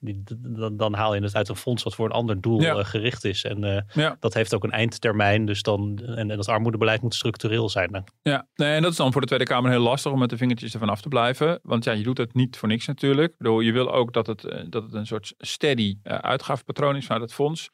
[0.00, 2.82] die, dan, dan, haal je het uit een fonds wat voor een ander doel ja.
[2.82, 3.44] gericht is.
[3.44, 4.16] En ja.
[4.20, 5.46] dat heeft ook een eindtermijn.
[5.46, 8.04] Dus dan, en, en dat armoedebeleid moet structureel zijn.
[8.22, 10.36] Ja, nee, en dat is dan voor de Tweede Kamer heel lastig om met de
[10.36, 11.58] vingertjes ervan af te blijven.
[11.62, 13.34] Want ja, je doet het niet voor niks natuurlijk.
[13.38, 17.06] Ik je wil ook dat het, eh, dat het een soort steady uh, uitgavenpatroon is
[17.06, 17.70] vanuit het fonds.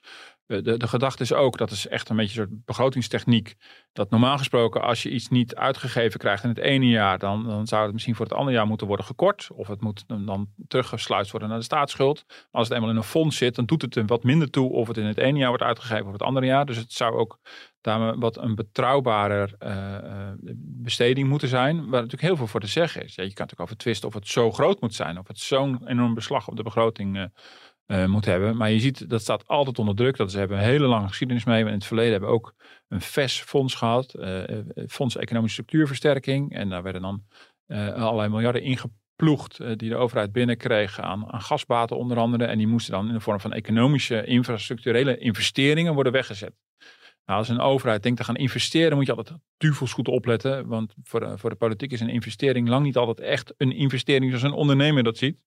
[0.47, 3.55] De, de, de, gedachte is ook, dat is echt een beetje een soort begrotingstechniek.
[3.93, 7.67] Dat normaal gesproken, als je iets niet uitgegeven krijgt in het ene jaar, dan, dan
[7.67, 9.49] zou het misschien voor het andere jaar moeten worden gekort.
[9.53, 12.25] Of het moet dan teruggesluist worden naar de staatsschuld.
[12.27, 14.73] Maar als het eenmaal in een fonds zit, dan doet het er wat minder toe
[14.73, 16.67] of het in het ene jaar wordt uitgegeven of het andere jaar.
[16.67, 17.39] Dus het zou ook
[17.81, 21.77] daarmee wat een betrouwbarer uh, besteding moeten zijn.
[21.77, 23.15] Waar natuurlijk heel veel voor te zeggen is.
[23.15, 25.19] Je kan natuurlijk over twisten of het zo groot moet zijn.
[25.19, 27.25] Of het zo'n enorm beslag op de begroting uh,
[27.87, 28.57] uh, hebben.
[28.57, 30.17] Maar je ziet, dat staat altijd onder druk.
[30.17, 31.65] Dat ze hebben een hele lange geschiedenis mee.
[31.65, 32.55] In het verleden hebben we ook
[32.89, 34.15] een VES-fonds gehad.
[34.89, 36.53] Fonds Economische Structuurversterking.
[36.53, 37.25] En daar werden dan
[37.95, 42.45] allerlei miljarden ingeploegd die de overheid binnenkreeg aan, aan gasbaten onder andere.
[42.45, 46.53] En die moesten dan in de vorm van economische infrastructurele investeringen worden weggezet.
[47.27, 50.67] Nou, als een overheid denkt te gaan investeren, moet je altijd duvels goed opletten.
[50.67, 54.31] Want voor de, voor de politiek is een investering lang niet altijd echt een investering
[54.31, 55.39] zoals een ondernemer dat ziet.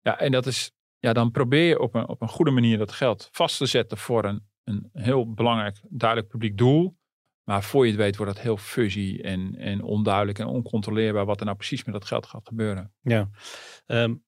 [0.00, 2.92] Ja, en dat is, ja, dan probeer je op een, op een goede manier dat
[2.92, 6.96] geld vast te zetten voor een, een heel belangrijk, duidelijk publiek doel.
[7.42, 11.38] Maar voor je het weet wordt dat heel fuzzy en, en onduidelijk en oncontroleerbaar wat
[11.38, 12.92] er nou precies met dat geld gaat gebeuren.
[13.00, 13.30] Ja,
[13.86, 14.24] um,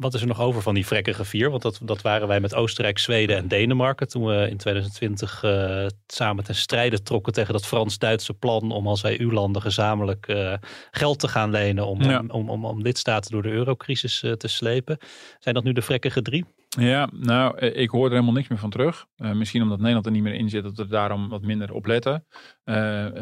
[0.00, 1.50] wat is er nog over van die vrekkige vier?
[1.50, 4.08] Want dat, dat waren wij met Oostenrijk, Zweden en Denemarken.
[4.08, 8.72] Toen we in 2020 uh, eh, samen ten strijde trokken tegen dat Frans-Duitse plan.
[8.72, 10.54] om als EU-landen gezamenlijk uh,
[10.90, 11.86] geld te gaan lenen.
[11.86, 12.18] Om, ja.
[12.18, 14.98] om, om, om, om lidstaten door de eurocrisis uh, te slepen.
[15.38, 16.44] Zijn dat nu de vrekkige drie?
[16.78, 19.06] Ja, nou, eh, ik hoor er helemaal niks meer van terug.
[19.16, 21.86] Uh, misschien omdat Nederland er niet meer in zit, dat we daarom wat minder op
[21.86, 22.26] letten.
[22.64, 22.76] Uh,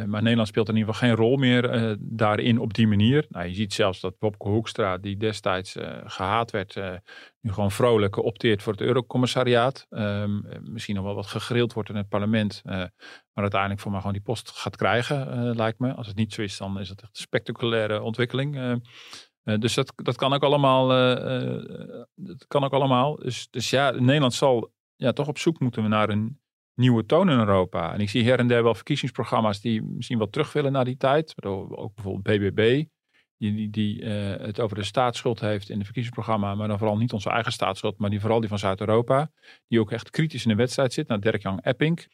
[0.05, 3.27] maar Nederland speelt in ieder geval geen rol meer uh, daarin op die manier.
[3.29, 6.81] Nou, je ziet zelfs dat Bobke Hoekstra, die destijds gehaat werd,
[7.41, 9.87] nu gewoon vrolijk opteert voor het Eurocommissariaat.
[9.91, 10.41] Ehm,
[10.73, 12.61] misschien nog wel wat gegrild wordt in het parlement.
[12.65, 12.91] maar
[13.35, 15.95] uiteindelijk voor mij gewoon die post gaat krijgen, lijkt me.
[15.95, 18.81] Als het niet zo is, dan is het echt een spectaculaire ontwikkeling.
[19.49, 20.93] Uh, dus dat, dat kan ook allemaal.
[20.93, 23.17] Uh, uh, dat kan ook allemaal.
[23.17, 26.41] Dus, dus ja, Nederland zal ja, toch op zoek moeten we naar een
[26.75, 27.93] nieuwe toon in Europa.
[27.93, 30.97] En ik zie her en der wel verkiezingsprogramma's die misschien wel terug willen naar die
[30.97, 31.45] tijd.
[31.45, 32.85] Ook bijvoorbeeld BBB,
[33.37, 36.55] die, die, het over de staatsschuld heeft in het verkiezingsprogramma.
[36.55, 39.31] Maar dan vooral niet onze eigen staatsschuld, maar die vooral die van Zuid-Europa.
[39.69, 41.09] Die ook echt kritisch in de wedstrijd zit.
[41.09, 42.07] Naar Dirk-Jan Epping.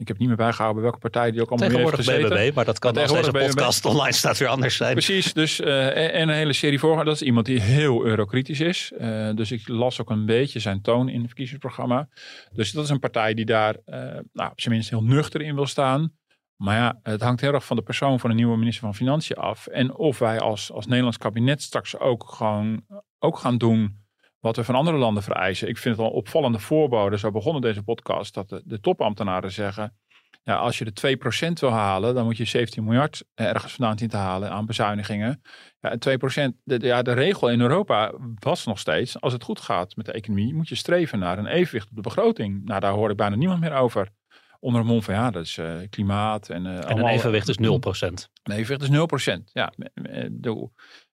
[0.00, 2.28] Ik heb niet meer bijgehouden welke partij die ook allemaal meer heeft gezeten.
[2.28, 4.92] BBB, maar dat kan als deze podcast online staat weer anders zijn.
[4.92, 7.04] Precies, dus uh, en een hele serie voor.
[7.04, 8.92] Dat is iemand die heel eurokritisch is.
[9.00, 12.08] Uh, dus ik las ook een beetje zijn toon in het verkiezingsprogramma.
[12.52, 13.96] Dus dat is een partij die daar uh,
[14.32, 16.12] nou, op zijn minst heel nuchter in wil staan.
[16.56, 19.36] Maar ja, het hangt heel erg van de persoon van de nieuwe minister van Financiën
[19.36, 19.66] af.
[19.66, 22.84] En of wij als, als Nederlands kabinet straks ook gewoon
[23.18, 23.99] ook gaan doen
[24.40, 25.68] wat we van andere landen vereisen.
[25.68, 29.94] Ik vind het al opvallende voorboden, zo begonnen deze podcast, dat de, de topambtenaren zeggen,
[30.42, 34.08] ja, als je de 2% wil halen, dan moet je 17 miljard ergens vandaan zien
[34.08, 35.42] te halen aan bezuinigingen.
[35.80, 39.60] Ja, en 2%, de, ja, de regel in Europa was nog steeds, als het goed
[39.60, 42.64] gaat met de economie, moet je streven naar een evenwicht op de begroting.
[42.64, 44.08] Nou, daar hoor ik bijna niemand meer over.
[44.60, 46.48] Onder een mond van ja, dat is uh, klimaat.
[46.48, 47.60] En, uh, en een evenwicht is 0%.
[47.62, 49.40] Een evenwicht is 0%.
[49.52, 50.52] Ja, de, eh,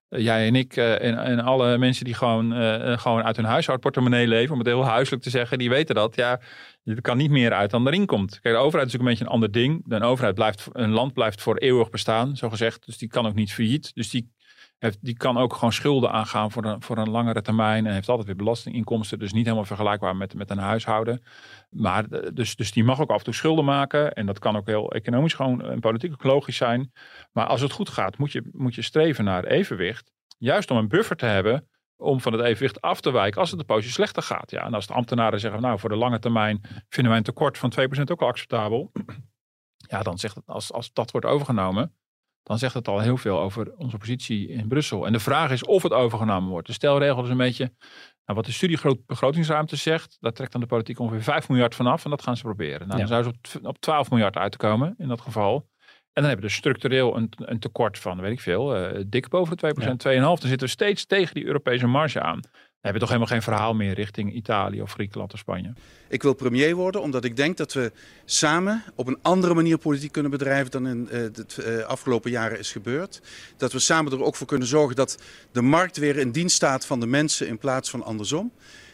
[0.09, 4.27] jij en ik uh, en, en, alle mensen die gewoon, uh, gewoon uit hun huishoudportemonnee
[4.27, 6.15] leven, om het heel huiselijk te zeggen, die weten dat.
[6.15, 6.39] Ja,
[6.83, 8.39] er kan niet meer uit dan erin komt.
[8.39, 9.85] Kijk, de overheid is natuurlijk een beetje een ander ding.
[9.87, 12.85] Een overheid blijft, een land blijft voor eeuwig bestaan, zo gezegd.
[12.85, 13.91] Dus die kan ook niet failliet.
[13.95, 14.31] Dus die
[14.79, 17.85] heeft, die kan ook gewoon schulden aangaan voor een, voor een langere termijn.
[17.85, 19.19] En heeft altijd weer belastinginkomsten.
[19.19, 21.23] Dus niet helemaal vergelijkbaar met, met een huishouden.
[21.69, 24.13] Maar eh, dus, dus die mag ook af en toe schulden maken.
[24.13, 26.91] En dat kan ook heel economisch gewoon en politiek logisch zijn.
[27.31, 30.11] Maar als het goed gaat, moet je, moet je streven naar evenwicht.
[30.37, 33.59] Juist om een buffer te hebben om van het evenwicht af te wijken als het
[33.59, 34.51] de poosje slechter gaat.
[34.51, 37.57] Ja, en als de ambtenaren zeggen, nou voor de lange termijn vinden wij een tekort
[37.57, 38.91] van 2% ook al acceptabel
[39.89, 41.95] Ja, dan zegt het, als, als dat wordt overgenomen,
[42.47, 45.05] dan zegt het al heel veel over onze positie in Brussel.
[45.05, 46.67] En de vraag is of het overgenomen wordt.
[46.67, 47.63] De stelregel is een beetje,
[48.25, 52.03] nou, wat de studie begrotingsruimte zegt, daar trekt dan de politiek ongeveer 5 miljard vanaf
[52.03, 52.87] en dat gaan ze proberen.
[52.87, 53.07] Nou, Ja.
[53.07, 55.55] Dan zou ze op, op 12 miljard uitkomen in dat geval.
[56.13, 59.29] En dan hebben we dus structureel een, een tekort van, weet ik veel, eh, dik
[59.29, 60.39] boven de 2%, 2,5%.
[60.41, 62.39] Dan zitten we steeds tegen die Europese marge aan.
[62.81, 65.73] Heb je toch helemaal geen verhaal meer richting Italië of Griekenland of Spanje.
[66.09, 67.91] Ik wil premier worden omdat ik denk dat we
[68.25, 72.59] samen op een andere manier politiek kunnen bedrijven dan in eh, de eh, afgelopen jaren
[72.59, 73.21] is gebeurd.
[73.57, 76.85] Dat we samen er ook voor kunnen zorgen dat de markt weer in dienst staat
[76.85, 78.51] van de mensen in plaats van andersom.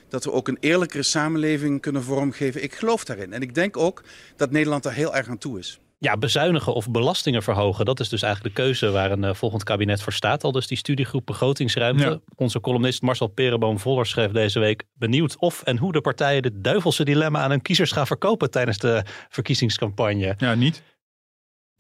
[0.07, 2.63] Dat we ook een eerlijkere samenleving kunnen vormgeven.
[2.63, 3.33] Ik geloof daarin.
[3.33, 4.03] En ik denk ook
[4.35, 5.79] dat Nederland daar heel erg aan toe is.
[6.03, 7.85] Ja, bezuinigen of belastingen verhogen.
[7.85, 10.43] Dat is dus eigenlijk de keuze waar een eh, volgend kabinet voor staat.
[10.43, 12.03] Al dus die studiegroep begrotingsruimte.
[12.03, 12.19] Ja.
[12.35, 14.83] Onze columnist Marcel Perenboom-Voller schreef deze week...
[14.93, 18.51] benieuwd of en hoe de partijen dit duivelse dilemma aan hun kiezers gaan verkopen...
[18.51, 20.33] tijdens de verkiezingscampagne.
[20.37, 20.83] Ja, niet.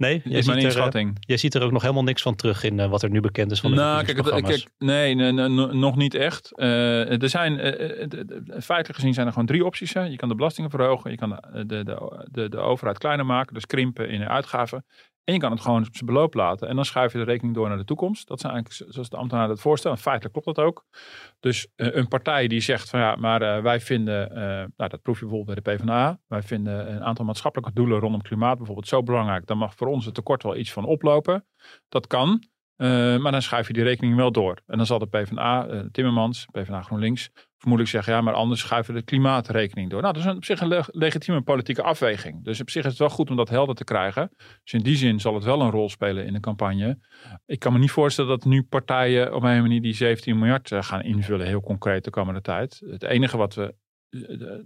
[0.03, 1.17] Nee, is mijn ziet, er, eh, inschatting.
[1.19, 3.51] jij ziet er ook nog helemaal niks van terug in eh, wat er nu bekend
[3.51, 6.51] is van de Nou, kijk, nee, nee, nee, nog niet echt.
[6.55, 7.59] Eh, er zijn,
[8.61, 9.93] feitelijk gezien zijn er gewoon drie opties.
[9.93, 10.01] Hè.
[10.01, 13.53] Je kan de belastingen verhogen, je kan de, de, de, de, de overheid kleiner maken,
[13.53, 14.85] dus krimpen in de uitgaven.
[15.23, 16.67] En je kan het gewoon op zijn beloop laten.
[16.67, 18.27] En dan schuif je de rekening door naar de toekomst.
[18.27, 19.97] Dat zijn eigenlijk zoals de ambtenaren het voorstellen.
[19.97, 20.85] En feitelijk klopt dat ook.
[21.39, 24.41] Dus eh, een partij die zegt van ja, maar eh, wij vinden, eh,
[24.77, 26.19] nou dat proef je bijvoorbeeld bij de PvdA.
[26.27, 29.45] Wij vinden een aantal maatschappelijke doelen rondom klimaat bijvoorbeeld zo belangrijk.
[29.45, 31.45] Dan mag voor ons het tekort wel iets van oplopen.
[31.89, 32.43] Dat kan.
[32.83, 34.57] Eh, maar dan schuif je die rekening wel door.
[34.67, 38.93] En dan zal de PvdA, eh, Timmermans, PvdA GroenLinks, vermoedelijk zeggen, ja, maar anders schuiven
[38.93, 40.01] we de klimaatrekening door.
[40.01, 42.43] Nou, dat is op zich een le- legitieme politieke afweging.
[42.43, 44.31] Dus op zich is het wel goed om dat helder te krijgen.
[44.63, 46.99] Dus in die zin zal het wel een rol spelen in de campagne.
[47.45, 50.83] Ik kan me niet voorstellen dat nu partijen op een manier die 17 miljard eh,
[50.83, 52.81] gaan invullen, heel concreet de komende tijd.
[52.85, 53.75] Het enige wat we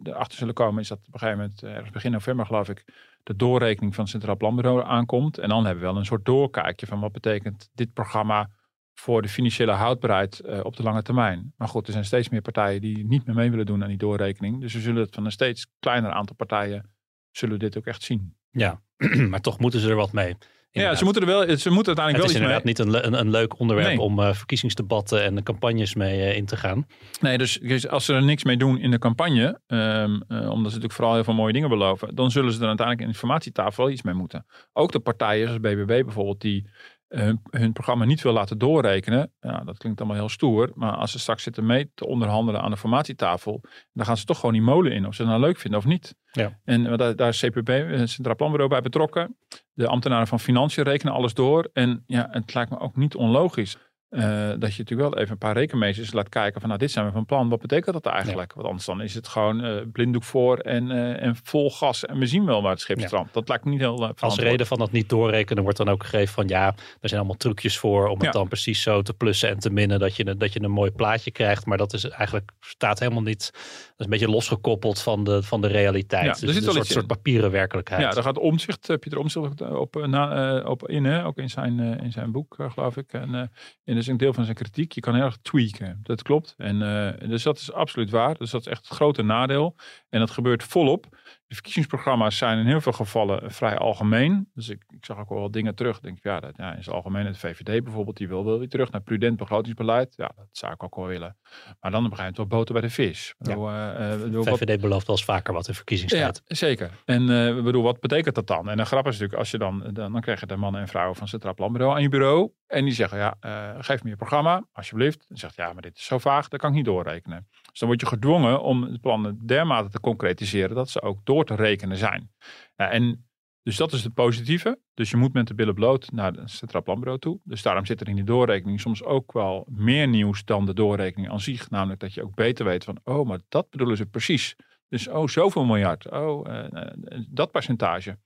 [0.04, 2.84] erachter zullen komen is dat op een gegeven moment, ergens begin november geloof ik,
[3.28, 5.38] de doorrekening van het Centraal Planbureau aankomt.
[5.38, 8.50] En dan hebben we wel een soort doorkijkje van wat betekent dit programma
[8.94, 11.54] voor de financiële houdbaarheid eh, op de lange termijn.
[11.58, 13.98] Maar goed, er zijn steeds meer partijen die niet meer mee willen doen aan die
[13.98, 14.62] doorrekening.
[14.62, 16.92] Dus we zullen het van een steeds kleiner aantal partijen,
[17.32, 18.36] zullen dit ook echt zien.
[18.52, 18.82] Ja,
[19.30, 20.36] maar toch moeten ze er wat mee.
[20.72, 22.42] Ja, ze moeten er wel, ze moeten Het uiteindelijk is wel iets mee.
[22.42, 24.00] inderdaad niet een, le- een, een leuk onderwerp Nee.
[24.00, 26.88] om eh, verkiezingsdebatten en campagnes mee eh, in te gaan.
[27.22, 30.56] Nee, dus dus als ze er niks mee doen in de campagne, ehm, eh, omdat
[30.58, 33.20] ze natuurlijk vooral heel veel mooie dingen beloven, dan zullen ze er uiteindelijk in de
[33.20, 34.46] informatietafel wel iets mee moeten.
[34.74, 36.70] Ook de partijen zoals BBB bijvoorbeeld, die
[37.08, 39.32] hun, hun programma niet wil laten doorrekenen.
[39.40, 42.72] Ja, dat klinkt allemaal heel stoer, maar als ze straks zitten mee te onderhandelen aan
[42.72, 45.58] de formatietafel, dan gaan ze toch gewoon die molen in, of ze het nou leuk
[45.58, 46.16] vinden of niet.
[46.32, 46.60] Ja.
[46.64, 49.38] En eh, daar, daar is CPB, het Centraal Planbureau, bij betrokken.
[49.74, 51.70] De ambtenaren van Financiën rekenen alles door.
[51.74, 53.78] En ja, het lijkt me ook niet onlogisch
[54.10, 54.22] eh,
[54.60, 57.12] dat je natuurlijk wel even een paar rekenmeesters laat kijken van nou dit zijn we
[57.12, 58.54] van plan, wat betekent dat eigenlijk?
[58.54, 62.20] Want anders dan is het gewoon eh, blinddoek voor en, eh, en vol gas en
[62.20, 63.08] we zien wel waar het schip Ja.
[63.08, 63.34] strandt.
[63.34, 66.34] Dat lijkt me niet heel Als reden van dat niet doorrekenen wordt dan ook gegeven
[66.34, 68.32] van ja, er zijn allemaal trucjes voor om het Ja.
[68.32, 71.32] dan precies zo te plussen en te minnen dat je, dat je een mooi plaatje
[71.32, 71.66] krijgt.
[71.66, 73.62] Maar dat is eigenlijk staat helemaal niet, dat
[73.98, 76.24] is een beetje losgekoppeld van de, van de realiteit.
[76.26, 78.02] Ja, dus er zit een soort, papieren werkelijkheid.
[78.02, 81.26] Ja, daar gaat omzicht, Pieter Omzicht op, na, op in, hè?
[81.26, 83.14] ook in zijn, in zijn boek, geloof ik.
[83.14, 83.52] En,
[83.84, 84.92] en dat is een deel van zijn kritiek.
[84.92, 86.54] Je kan heel erg tweaken, dat klopt.
[86.58, 88.38] En, eh, dus dat is absoluut waar.
[88.38, 89.76] Dus dat is echt het grote nadeel.
[90.10, 91.08] En dat gebeurt volop.
[91.48, 94.50] De verkiezingsprogramma's zijn in heel veel gevallen vrij algemeen.
[94.54, 95.96] Dus ik, ik zag ook wel wat dingen terug.
[95.98, 98.70] Ik denk, ja, dat, ja, in het algemeen, het VVD bijvoorbeeld, die wil wel weer
[98.70, 100.14] terug naar prudent begrotingsbeleid.
[100.18, 101.38] Ja, dat zou ik ook wel willen.
[101.80, 103.30] Maar dan op een gegeven moment wel boter bij de vis.
[103.30, 106.42] Ik bedoel, eh, ik bedoel, wat- VVD belooft wel eens vaker wat in verkiezingstijd.
[106.46, 106.92] ja, zeker.
[107.06, 108.70] En ik bedoel, wat betekent dat dan?
[108.70, 110.88] En de grap is natuurlijk, als je dan, dan, dan krijg je de mannen en
[110.88, 112.52] vrouwen van Centraal Planbureau aan je bureau.
[112.68, 115.26] En die zeggen, ja, eh, geef me je programma, alsjeblieft.
[115.30, 117.48] En zegt, ja, maar dit is zo vaag, dat kan ik niet doorrekenen.
[117.70, 121.46] Dus dan word je gedwongen om de plannen dermate te concretiseren dat ze ook door
[121.46, 122.32] te rekenen zijn.
[122.76, 123.28] En
[123.68, 124.80] dus dat is het positieve.
[124.94, 127.40] Dus je moet met de billen bloot naar het Centraal Planbureau toe.
[127.44, 131.32] Dus daarom zit er in die doorrekening soms ook wel meer nieuws dan de doorrekening
[131.32, 131.70] aan zich.
[131.70, 134.56] Namelijk dat je ook beter weet van, oh, maar dat bedoelen ze precies.
[134.90, 136.12] Dus, oh, zoveel miljard.
[136.12, 138.18] Oh, eh, eh, dat percentage.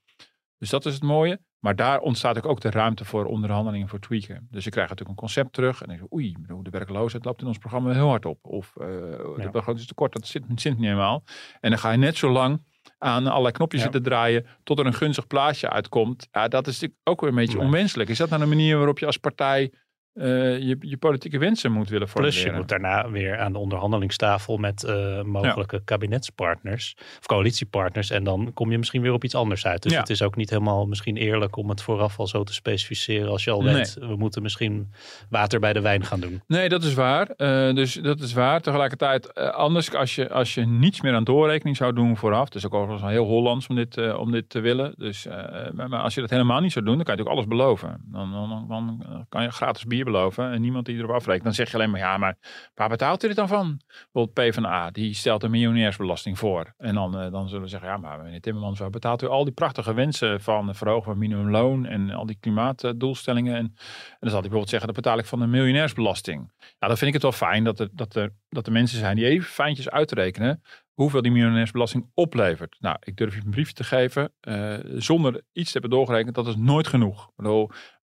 [0.58, 1.40] Dus dat is het mooie.
[1.62, 4.48] Maar daar ontstaat ook, ook de ruimte voor onderhandelingen voor tweaken.
[4.50, 5.82] Dus je krijgt natuurlijk een concept terug.
[5.82, 8.38] En dan denk je, oei, de werkloosheid loopt in ons programma heel hard op.
[8.42, 8.86] Of eh
[9.36, 11.22] de begrotingstekort, dat zit, zit niet helemaal.
[11.60, 12.64] En dan ga je net zo lang
[12.98, 13.86] aan allerlei knopjes Ja.
[13.90, 16.28] zitten draaien tot er een gunstig plaatje uitkomt.
[16.30, 18.10] Ja, dat is natuurlijk ook weer een beetje onmenselijk.
[18.10, 19.72] Is dat nou een manier waarop je als partij
[20.14, 22.40] eh, je, je politieke wensen moet willen formuleren.
[22.42, 28.10] Plus je moet daarna weer aan de onderhandelingstafel met uh, mogelijke kabinetspartners of coalitiepartners.
[28.10, 29.82] En dan kom je misschien weer op iets anders uit.
[29.82, 29.98] Dus Ja.
[29.98, 33.30] het is ook niet helemaal misschien eerlijk om het vooraf al zo te specificeren.
[33.30, 33.74] Als je al Nee.
[33.74, 34.92] weet, we moeten misschien
[35.30, 36.42] water bij de wijn gaan doen.
[36.46, 37.28] Nee, dat is waar.
[37.28, 38.60] Eh, dus dat is waar.
[38.60, 42.44] Tegelijkertijd, eh, anders als je, als je niets meer aan doorrekening zou doen vooraf.
[42.44, 44.94] Het is ook overigens heel Hollands om dit, eh, om dit te willen.
[44.96, 45.34] Dus, eh,
[45.72, 48.00] maar, maar als je dat helemaal niet zou doen, dan kan je natuurlijk alles beloven.
[48.12, 51.44] Dan, dan, dan kan je gratis bier beloven en niemand die erop afrekent.
[51.44, 52.36] Dan zeg je alleen maar, ja, maar
[52.74, 53.80] waar betaalt u dit dan van?
[53.86, 56.74] Bijvoorbeeld PvdA, die stelt een miljonairsbelasting voor.
[56.78, 59.44] En dan, eh, dan zullen we zeggen, ja, maar meneer Timmermans, waar betaalt u al
[59.44, 63.56] die prachtige wensen van verhogen van minimumloon en al die klimaatdoelstellingen?
[63.56, 63.72] En, en
[64.20, 66.38] dan zal hij bijvoorbeeld zeggen, dat betaal ik van de miljonairsbelasting.
[66.38, 69.16] Nou, dan vind ik het wel fijn dat er, dat er, dat er mensen zijn
[69.16, 70.62] die even fijntjes uitrekenen
[70.92, 72.76] hoeveel die miljonairsbelasting oplevert.
[72.80, 76.34] Nou, ik durf je een brief te geven eh, zonder iets te hebben doorgerekend.
[76.34, 77.30] Dat is nooit genoeg.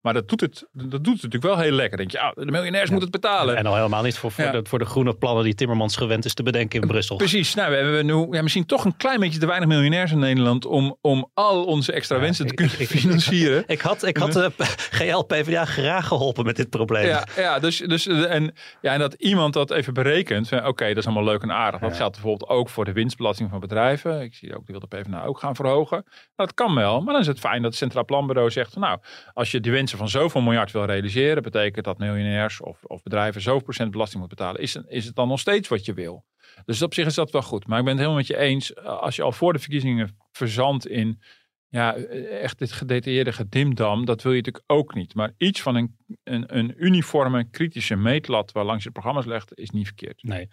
[0.01, 1.97] Maar dat doet, het, dat doet het natuurlijk wel heel lekker.
[1.97, 3.57] Denk je, ah, de miljonairs moeten het betalen.
[3.57, 4.51] En al helemaal niet voor, voor, Ja.
[4.51, 7.15] de, voor de groene plannen die Timmermans gewend is te bedenken in Brussel.
[7.15, 7.53] Precies.
[7.53, 10.65] Nou, we hebben nu ja, misschien toch een klein beetje te weinig miljonairs in Nederland
[10.65, 13.63] om, om al onze extra Ja, wensen te kunnen ik- financieren.
[13.67, 14.51] Ik had, ik had de
[14.91, 17.05] GL PvdA graag geholpen met dit probleem.
[17.07, 20.38] Ja, ja, dus, dus eh, en, ja, en dat iemand dat even berekent.
[20.65, 21.80] Oké, dat is allemaal leuk en aardig.
[21.80, 24.21] Dat geldt bijvoorbeeld ook voor de winstbelasting van bedrijven.
[24.21, 26.06] Ik zie ook, die wil de PvdA ook gaan verhogen.
[26.36, 28.75] Dat kan wel, maar dan is het fijn dat het Centraal Planbureau zegt...
[28.75, 28.99] nou,
[29.34, 31.43] als je die wensen van zoveel miljard wil realiseren...
[31.43, 34.62] betekent dat miljonairs of, of bedrijven zoveel procent belasting moet betalen.
[34.62, 36.25] Is, is het dan nog steeds wat je wil?
[36.65, 37.67] Dus op zich is dat wel goed.
[37.67, 38.75] Maar ik ben het helemaal met je eens.
[38.75, 41.21] Als je al voor de verkiezingen verzandt in...
[41.71, 45.15] Ja, echt dit gedetailleerde gedimdam, dat wil je natuurlijk ook niet.
[45.15, 49.69] Maar iets van een, een, een uniforme, kritische meetlat waar langs je programma's legt, is
[49.69, 50.23] niet verkeerd.
[50.23, 50.49] Nee.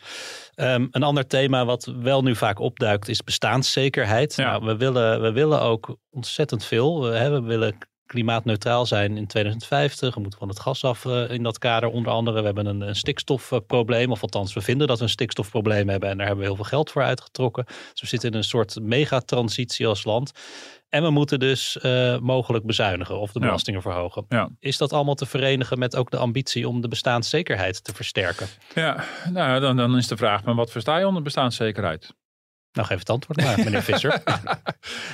[0.54, 4.34] Ehm, een ander thema wat wel nu vaak opduikt is bestaanszekerheid.
[4.34, 4.50] Ja.
[4.50, 7.02] Nou, we, willen, we willen ook ontzettend veel.
[7.02, 10.14] We, hè, we willen klimaatneutraal zijn in 2050.
[10.14, 12.38] We moeten van het gas af eh, in dat kader onder andere.
[12.40, 14.10] We hebben een, een stikstofprobleem.
[14.10, 16.08] Of althans, we vinden dat we een stikstofprobleem hebben.
[16.08, 17.64] En daar hebben we heel veel geld voor uitgetrokken.
[17.66, 20.30] Dus we zitten in een soort megatransitie als land.
[20.88, 23.46] En we moeten dus eh, mogelijk bezuinigen of de Ja.
[23.46, 24.24] belastingen verhogen.
[24.28, 24.48] Ja.
[24.60, 28.46] Is dat allemaal te verenigen met ook de ambitie om de bestaanszekerheid te versterken?
[28.74, 32.14] Ja, nou, dan, dan is de vraag, maar wat versta je onder bestaanszekerheid?
[32.76, 34.22] Nou, geef het antwoord maar, meneer Visser.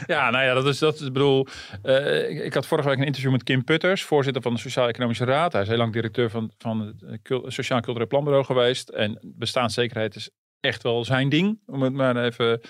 [0.06, 1.46] Ja, nou ja, dat is, dat is bedoel,
[1.82, 5.52] eh, ik, had vorige week een interview met Kim Putters, voorzitter van de Sociaal-Economische Raad.
[5.52, 8.88] Hij is heel lang directeur van, van het eh, Sociaal Cultureel Planbureau geweest.
[8.88, 12.60] En bestaanszekerheid is echt wel zijn ding, om het maar even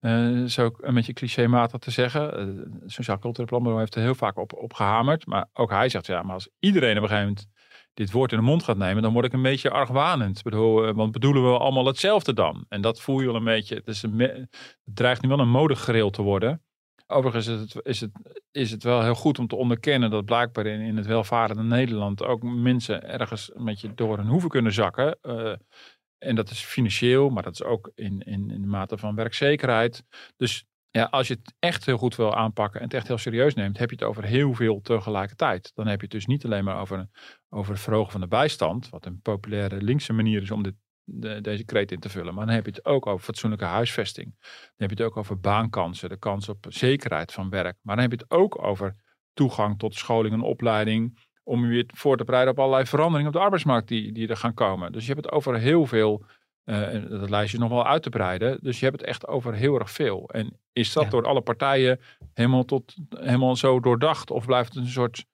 [0.00, 2.82] eh, zo een beetje clichématig te zeggen.
[2.86, 5.26] Sociaal Cultureel Planbureau heeft er heel vaak op, op gehamerd.
[5.26, 7.28] Maar ook hij zegt, ja, maar als iedereen op een gegeven
[7.94, 10.42] dit woord in de mond gaat nemen, dan word ik een beetje argwanend.
[10.44, 12.64] Eh, want bedoelen we allemaal hetzelfde dan?
[12.68, 13.74] En dat voel je wel een beetje.
[13.74, 14.48] Het, is een het
[14.84, 16.62] dreigt nu wel een modegereel te worden.
[17.06, 18.10] Overigens is het, is, het,
[18.50, 22.24] is het wel heel goed om te onderkennen dat blijkbaar in, in het welvarende Nederland
[22.24, 25.18] ook mensen ergens een beetje door hun hoeven kunnen zakken.
[25.20, 25.52] Eh,
[26.18, 30.04] en dat is financieel, maar dat is ook in, in, in de mate van werkzekerheid.
[30.36, 33.54] Dus ja, als je het echt heel goed wil aanpakken en het echt heel serieus
[33.54, 35.70] neemt, heb je het over heel veel tegelijkertijd.
[35.74, 37.08] Dan heb je het dus niet alleen maar over,
[37.50, 41.40] over het verhogen van de bijstand, wat een populaire linkse manier is om dit, de-
[41.40, 42.34] deze kreet in te vullen.
[42.34, 44.34] Maar dan heb je het ook over fatsoenlijke huisvesting.
[44.40, 47.76] Dan heb je het ook over baankansen, de kans op zekerheid van werk.
[47.82, 48.96] Maar dan heb je het ook over
[49.34, 51.28] toegang tot scholing en opleiding.
[51.42, 54.36] Om je weer voor te bereiden op allerlei veranderingen op de arbeidsmarkt die, die er
[54.36, 54.92] gaan komen.
[54.92, 56.24] Dus je hebt het over heel veel.
[56.64, 58.58] en dat lijstje is nog wel uit te breiden.
[58.62, 60.28] Dus je hebt het echt over heel erg veel.
[60.28, 61.10] En is dat Ja.
[61.10, 62.00] door alle partijen
[62.34, 64.30] helemaal, tot, helemaal zo doordacht?
[64.30, 65.24] Of blijft het een soort.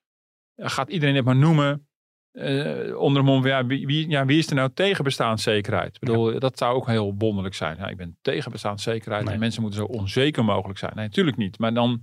[0.55, 1.86] Gaat iedereen het maar noemen?
[2.37, 5.95] Eh, onder de mond ja wie, ja, wie is er nou tegen bestaanszekerheid?
[5.95, 7.77] Ik bedoel, dat zou ook heel wonderlijk zijn.
[7.79, 9.33] Ja, ik ben tegen bestaanszekerheid Nee.
[9.33, 10.91] en mensen moeten zo onzeker mogelijk zijn.
[10.95, 11.59] Nee, natuurlijk niet.
[11.59, 12.01] Maar dan,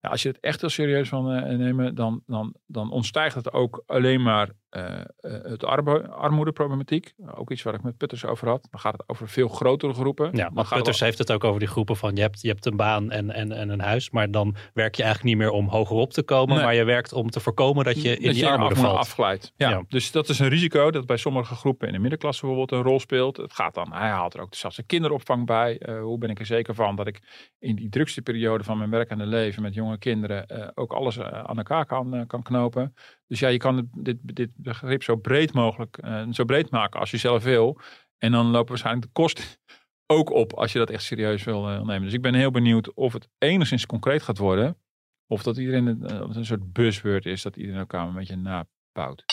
[0.00, 3.52] ja, als je het echt heel serieus van eh, nemen, dan, dan, dan ontstijgt het
[3.52, 7.14] ook alleen maar eh, eh, het armoedeproblematiek.
[7.34, 8.68] Ook iets waar ik met Putters over had.
[8.70, 10.30] Dan gaat het over veel grotere groepen.
[10.32, 12.76] Ja, het Putters heeft het ook over die groepen van je hebt, je hebt een
[12.76, 16.12] baan en, en, en een huis, maar dan werk je eigenlijk niet meer om hogerop
[16.12, 16.64] te komen, Nee.
[16.64, 19.06] maar je werkt om te voorkomen dat je in dat die je armoede armoede valt.
[19.06, 19.52] afglijdt.
[19.56, 19.70] Ja.
[19.70, 19.82] Ja.
[19.88, 23.00] Dus dat is een risico dat bij sommige groepen in de middenklasse bijvoorbeeld een rol
[23.00, 23.36] speelt.
[23.36, 25.78] Het gaat dan, hij haalt er ook zelfs een kinderopvang bij.
[25.78, 27.20] Eh, hoe ben ik er zeker van dat ik
[27.58, 31.86] in die drukste periode van mijn werkende leven met jonge kinderen ook alles aan elkaar
[31.86, 32.94] kan, kan knopen.
[33.28, 37.10] Dus ja, je kan dit, dit begrip zo breed mogelijk, eh, zo breed maken als
[37.10, 37.80] je zelf wil.
[38.18, 39.44] En dan lopen waarschijnlijk de kosten
[40.16, 42.02] ook op als je dat echt serieus wil eh, nemen.
[42.02, 44.76] Dus ik ben heel benieuwd of het enigszins concreet gaat worden.
[45.26, 49.24] Of dat iedereen eh, een soort buzzword is dat iedereen elkaar een beetje nabouwt.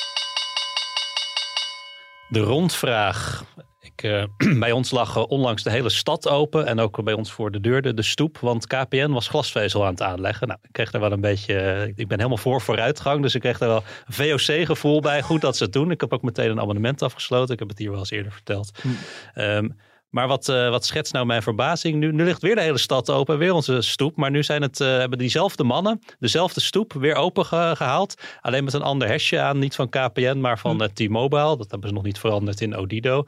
[2.29, 3.43] De rondvraag.
[3.85, 4.23] Ik, uh,
[4.59, 7.81] bij ons lag onlangs de hele stad open en ook bij ons voor de deur
[7.81, 8.37] de, de stoep.
[8.37, 10.47] Want KPN was glasvezel aan het aanleggen.
[10.47, 11.91] Nou, ik kreeg daar wel een beetje.
[11.95, 13.21] Ik ben helemaal voor vooruitgang.
[13.21, 15.21] Dus ik kreeg daar wel een VOC-gevoel bij.
[15.21, 15.91] Goed dat ze het doen.
[15.91, 17.53] Ik heb ook meteen een abonnement afgesloten.
[17.53, 18.71] Ik heb het hier wel eens eerder verteld.
[18.81, 19.41] Hm.
[19.41, 19.75] Um,
[20.15, 21.95] maar wat, uh, wat schetst nou mijn verbazing?
[21.95, 24.15] Nu, nu ligt weer de hele stad open, weer onze stoep.
[24.15, 28.21] Maar nu zijn het, uh, hebben diezelfde mannen dezelfde stoep weer open gehaald.
[28.41, 29.59] Alleen met een ander hesje aan.
[29.59, 31.57] Niet van KPN, maar van uh, T-Mobile.
[31.57, 33.23] Dat hebben ze nog niet veranderd in Odido.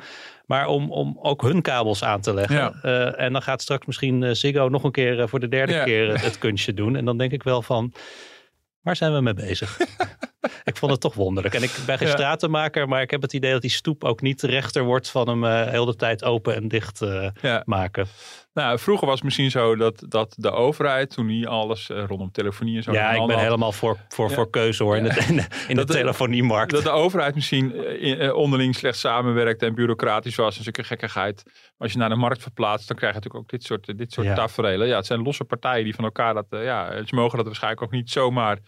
[0.46, 2.80] Maar om, om ook hun kabels aan te leggen.
[2.82, 3.12] Ja.
[3.12, 5.84] en dan gaat straks misschien Ziggo nog een keer voor de derde ja.
[5.84, 6.96] keer het kunstje doen.
[6.96, 7.94] En dan denk ik wel van,
[8.88, 9.80] waar zijn we mee bezig?
[10.64, 11.56] ik vond het toch wonderlijk.
[11.56, 12.14] En ik ben geen ja.
[12.14, 15.44] stratenmaker, maar ik heb het idee dat die stoep ook niet rechter wordt van hem
[15.44, 17.62] uh, heel de tijd open en dicht uh, ja.
[17.66, 18.08] maken.
[18.58, 22.32] Nou, vroeger was het misschien zo dat, dat de overheid, toen niet alles uh, rondom
[22.32, 22.92] telefonie en zo.
[22.92, 24.36] Ja, ik ben had, helemaal voor, voor, ja.
[24.36, 26.72] voor keuze hoor in, de, in, de, in de telefoniemarkt.
[26.72, 31.44] Dat de overheid misschien in, onderling slecht samenwerkte en bureaucratisch was en zulke gekkigheid.
[31.46, 34.12] Maar als je naar de markt verplaatst, dan krijg je natuurlijk ook dit soort, dit
[34.12, 34.36] soort ja.
[34.36, 34.88] tafereelen.
[34.88, 37.92] Ja, het zijn losse partijen die van elkaar dat, ja, ze mogen dat waarschijnlijk ook
[37.92, 38.60] niet zomaar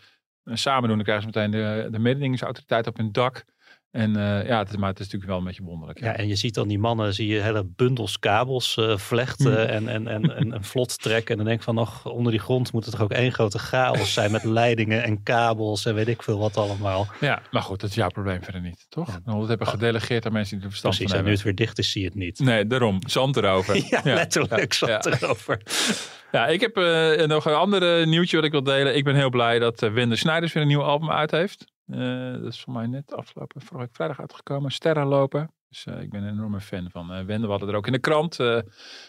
[0.44, 0.98] samen doen.
[0.98, 3.44] Dan krijgen ze meteen de, de mededingingsautoriteit op hun dak.
[3.92, 6.00] En uh, ja, het is, maar het is natuurlijk wel een beetje wonderlijk.
[6.00, 6.06] Ja.
[6.06, 9.58] ja, en je ziet dan die mannen, zie je hele bundels kabels uh, vlechten mm.
[9.58, 11.32] en, en, en, en, en, vlot trekken.
[11.32, 13.60] En dan denk ik van nog, onder die grond moet het toch ook één grote
[13.60, 17.08] chaos zijn met leidingen en kabels en weet ik veel wat allemaal.
[17.20, 19.08] Ja, maar goed, dat is jouw probleem verder niet, toch?
[19.08, 19.20] Ja.
[19.26, 21.40] Nou, dat hebben gedelegeerd aan mensen die er verstand Precies, van hebben.
[21.40, 22.40] en nu het weer dicht is, zie je het niet.
[22.40, 23.00] Nee, daarom.
[23.08, 23.76] Zand erover.
[23.90, 25.62] ja, letterlijk zand erover.
[26.32, 28.96] Ja, ik heb uh, nog een ander nieuwtje wat ik wil delen.
[28.96, 31.66] Ik ben heel blij dat Wende Snijders weer een nieuw album uit heeft.
[31.90, 34.72] Uh, dat is voor mij net afgelopen vorige vrijdag uitgekomen.
[34.72, 35.54] Sterren lopen.
[35.70, 37.46] Dus ik ben een enorme fan van Wende.
[37.46, 38.38] We hadden er ook in de krant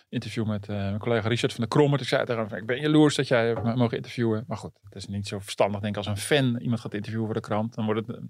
[0.09, 2.01] interview met mijn collega Richard van der Krommer.
[2.01, 4.45] Ik zei tegen hem, ik ben jaloers dat jij me mogen interviewen.
[4.47, 7.27] Maar goed, het is niet zo verstandig denk ik als een fan iemand gaat interviewen
[7.27, 7.75] voor de krant.
[7.75, 8.21] Dan wordt het,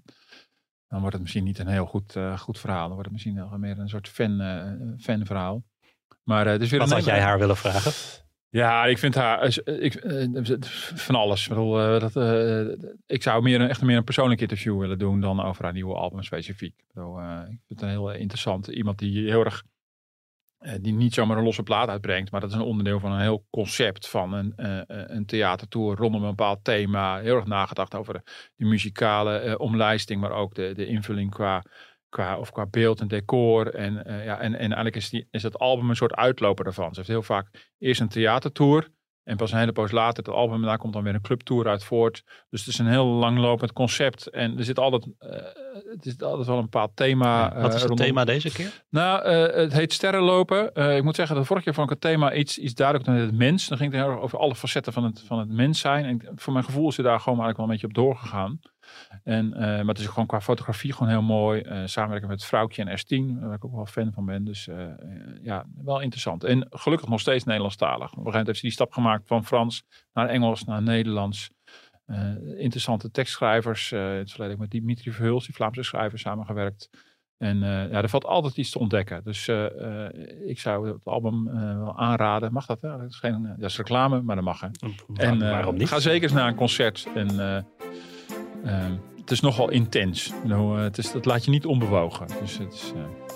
[0.87, 2.85] dan wordt het misschien niet een heel goed, goed verhaal.
[2.85, 4.37] Dan wordt het misschien wel meer een soort fan,
[4.99, 5.63] fan verhaal.
[6.23, 7.91] Maar, weer Wat had jij haar willen vragen?
[8.51, 10.01] Ja, ik vind haar ik,
[10.95, 11.43] van alles.
[11.43, 12.75] Ik, bedoel, dat, uh,
[13.05, 16.23] ik zou meer, echt meer een persoonlijk interview willen doen dan over haar nieuwe album
[16.23, 16.73] specifiek.
[16.79, 16.85] Ik,
[17.49, 19.63] ik vind het een heel interessant iemand die heel erg,
[20.81, 23.45] die niet zomaar een losse plaat uitbrengt, maar dat is een onderdeel van een heel
[23.49, 24.53] concept van een,
[25.15, 27.19] een theatertour rondom een bepaald thema.
[27.19, 28.13] Heel erg nagedacht over
[28.55, 31.63] de muzikale omlijsting, maar ook de, de invulling qua
[32.11, 33.73] qua, of qua beeld en decor.
[33.73, 36.89] En, uh, ja, en, en eigenlijk is, die, is het album een soort uitloper daarvan.
[36.89, 38.89] Ze heeft heel vaak eerst een theatertour.
[39.23, 41.83] En pas een hele poos later, het album, daar komt dan weer een clubtour uit
[41.83, 42.23] voort.
[42.49, 44.27] Dus het is een heel langlopend concept.
[44.27, 45.29] En er zit altijd, uh,
[45.91, 47.53] het is altijd wel een bepaald thema.
[47.53, 48.05] Ja, wat is het rondom...
[48.05, 48.83] thema deze keer?
[48.89, 50.75] Nou, uh, het heet Sterrenlopen.
[50.95, 53.35] ik moet zeggen, dat vorige keer vond ik het thema iets, iets duidelijker dan het
[53.37, 53.67] mens.
[53.67, 56.05] Dan ging het heel erg over alle facetten van het, van het mens zijn.
[56.05, 58.59] En voor mijn gevoel is ze daar gewoon eigenlijk wel een beetje op doorgegaan.
[59.23, 61.61] En, uh, maar het is gewoon qua fotografie gewoon heel mooi.
[61.61, 64.43] Uh, samenwerken met Vrouwtje en S10, waar ik ook wel fan van ben.
[64.43, 64.85] Dus uh,
[65.41, 66.43] ja, wel interessant.
[66.43, 67.95] En gelukkig nog steeds Nederlandstalig.
[67.95, 69.83] Op een gegeven moment heeft ze die stap gemaakt van Frans
[70.13, 71.49] naar Engels naar Nederlands.
[72.57, 73.91] interessante tekstschrijvers.
[73.91, 76.89] in het verleden met Dimitri Verhulst, die Vlaamse schrijver, samengewerkt.
[77.37, 79.23] En ja, er valt altijd iets te ontdekken.
[79.23, 79.47] Dus
[80.45, 81.43] ik zou het album
[81.79, 82.53] wel aanraden.
[82.53, 82.81] Mag dat?
[82.81, 84.61] Dat is, geen, dat is reclame, maar dat mag.
[84.61, 84.67] Hè.
[85.13, 85.87] En waarom niet?
[85.87, 87.07] Ga zeker eens naar een concert.
[87.15, 87.65] En
[88.65, 88.85] uh,
[89.17, 90.33] het is nogal intens.
[90.43, 92.27] Nou, uh, het, is, dat laat je niet onbewogen.
[92.41, 92.93] Dus het is,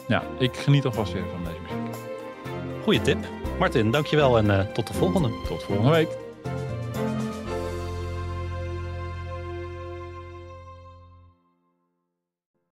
[0.08, 2.04] ja, ik geniet alvast weer van deze muziek.
[2.84, 3.18] Goeie tip.
[3.60, 5.30] Martin, dankjewel en tot de volgende.
[5.48, 6.10] Tot volgende week.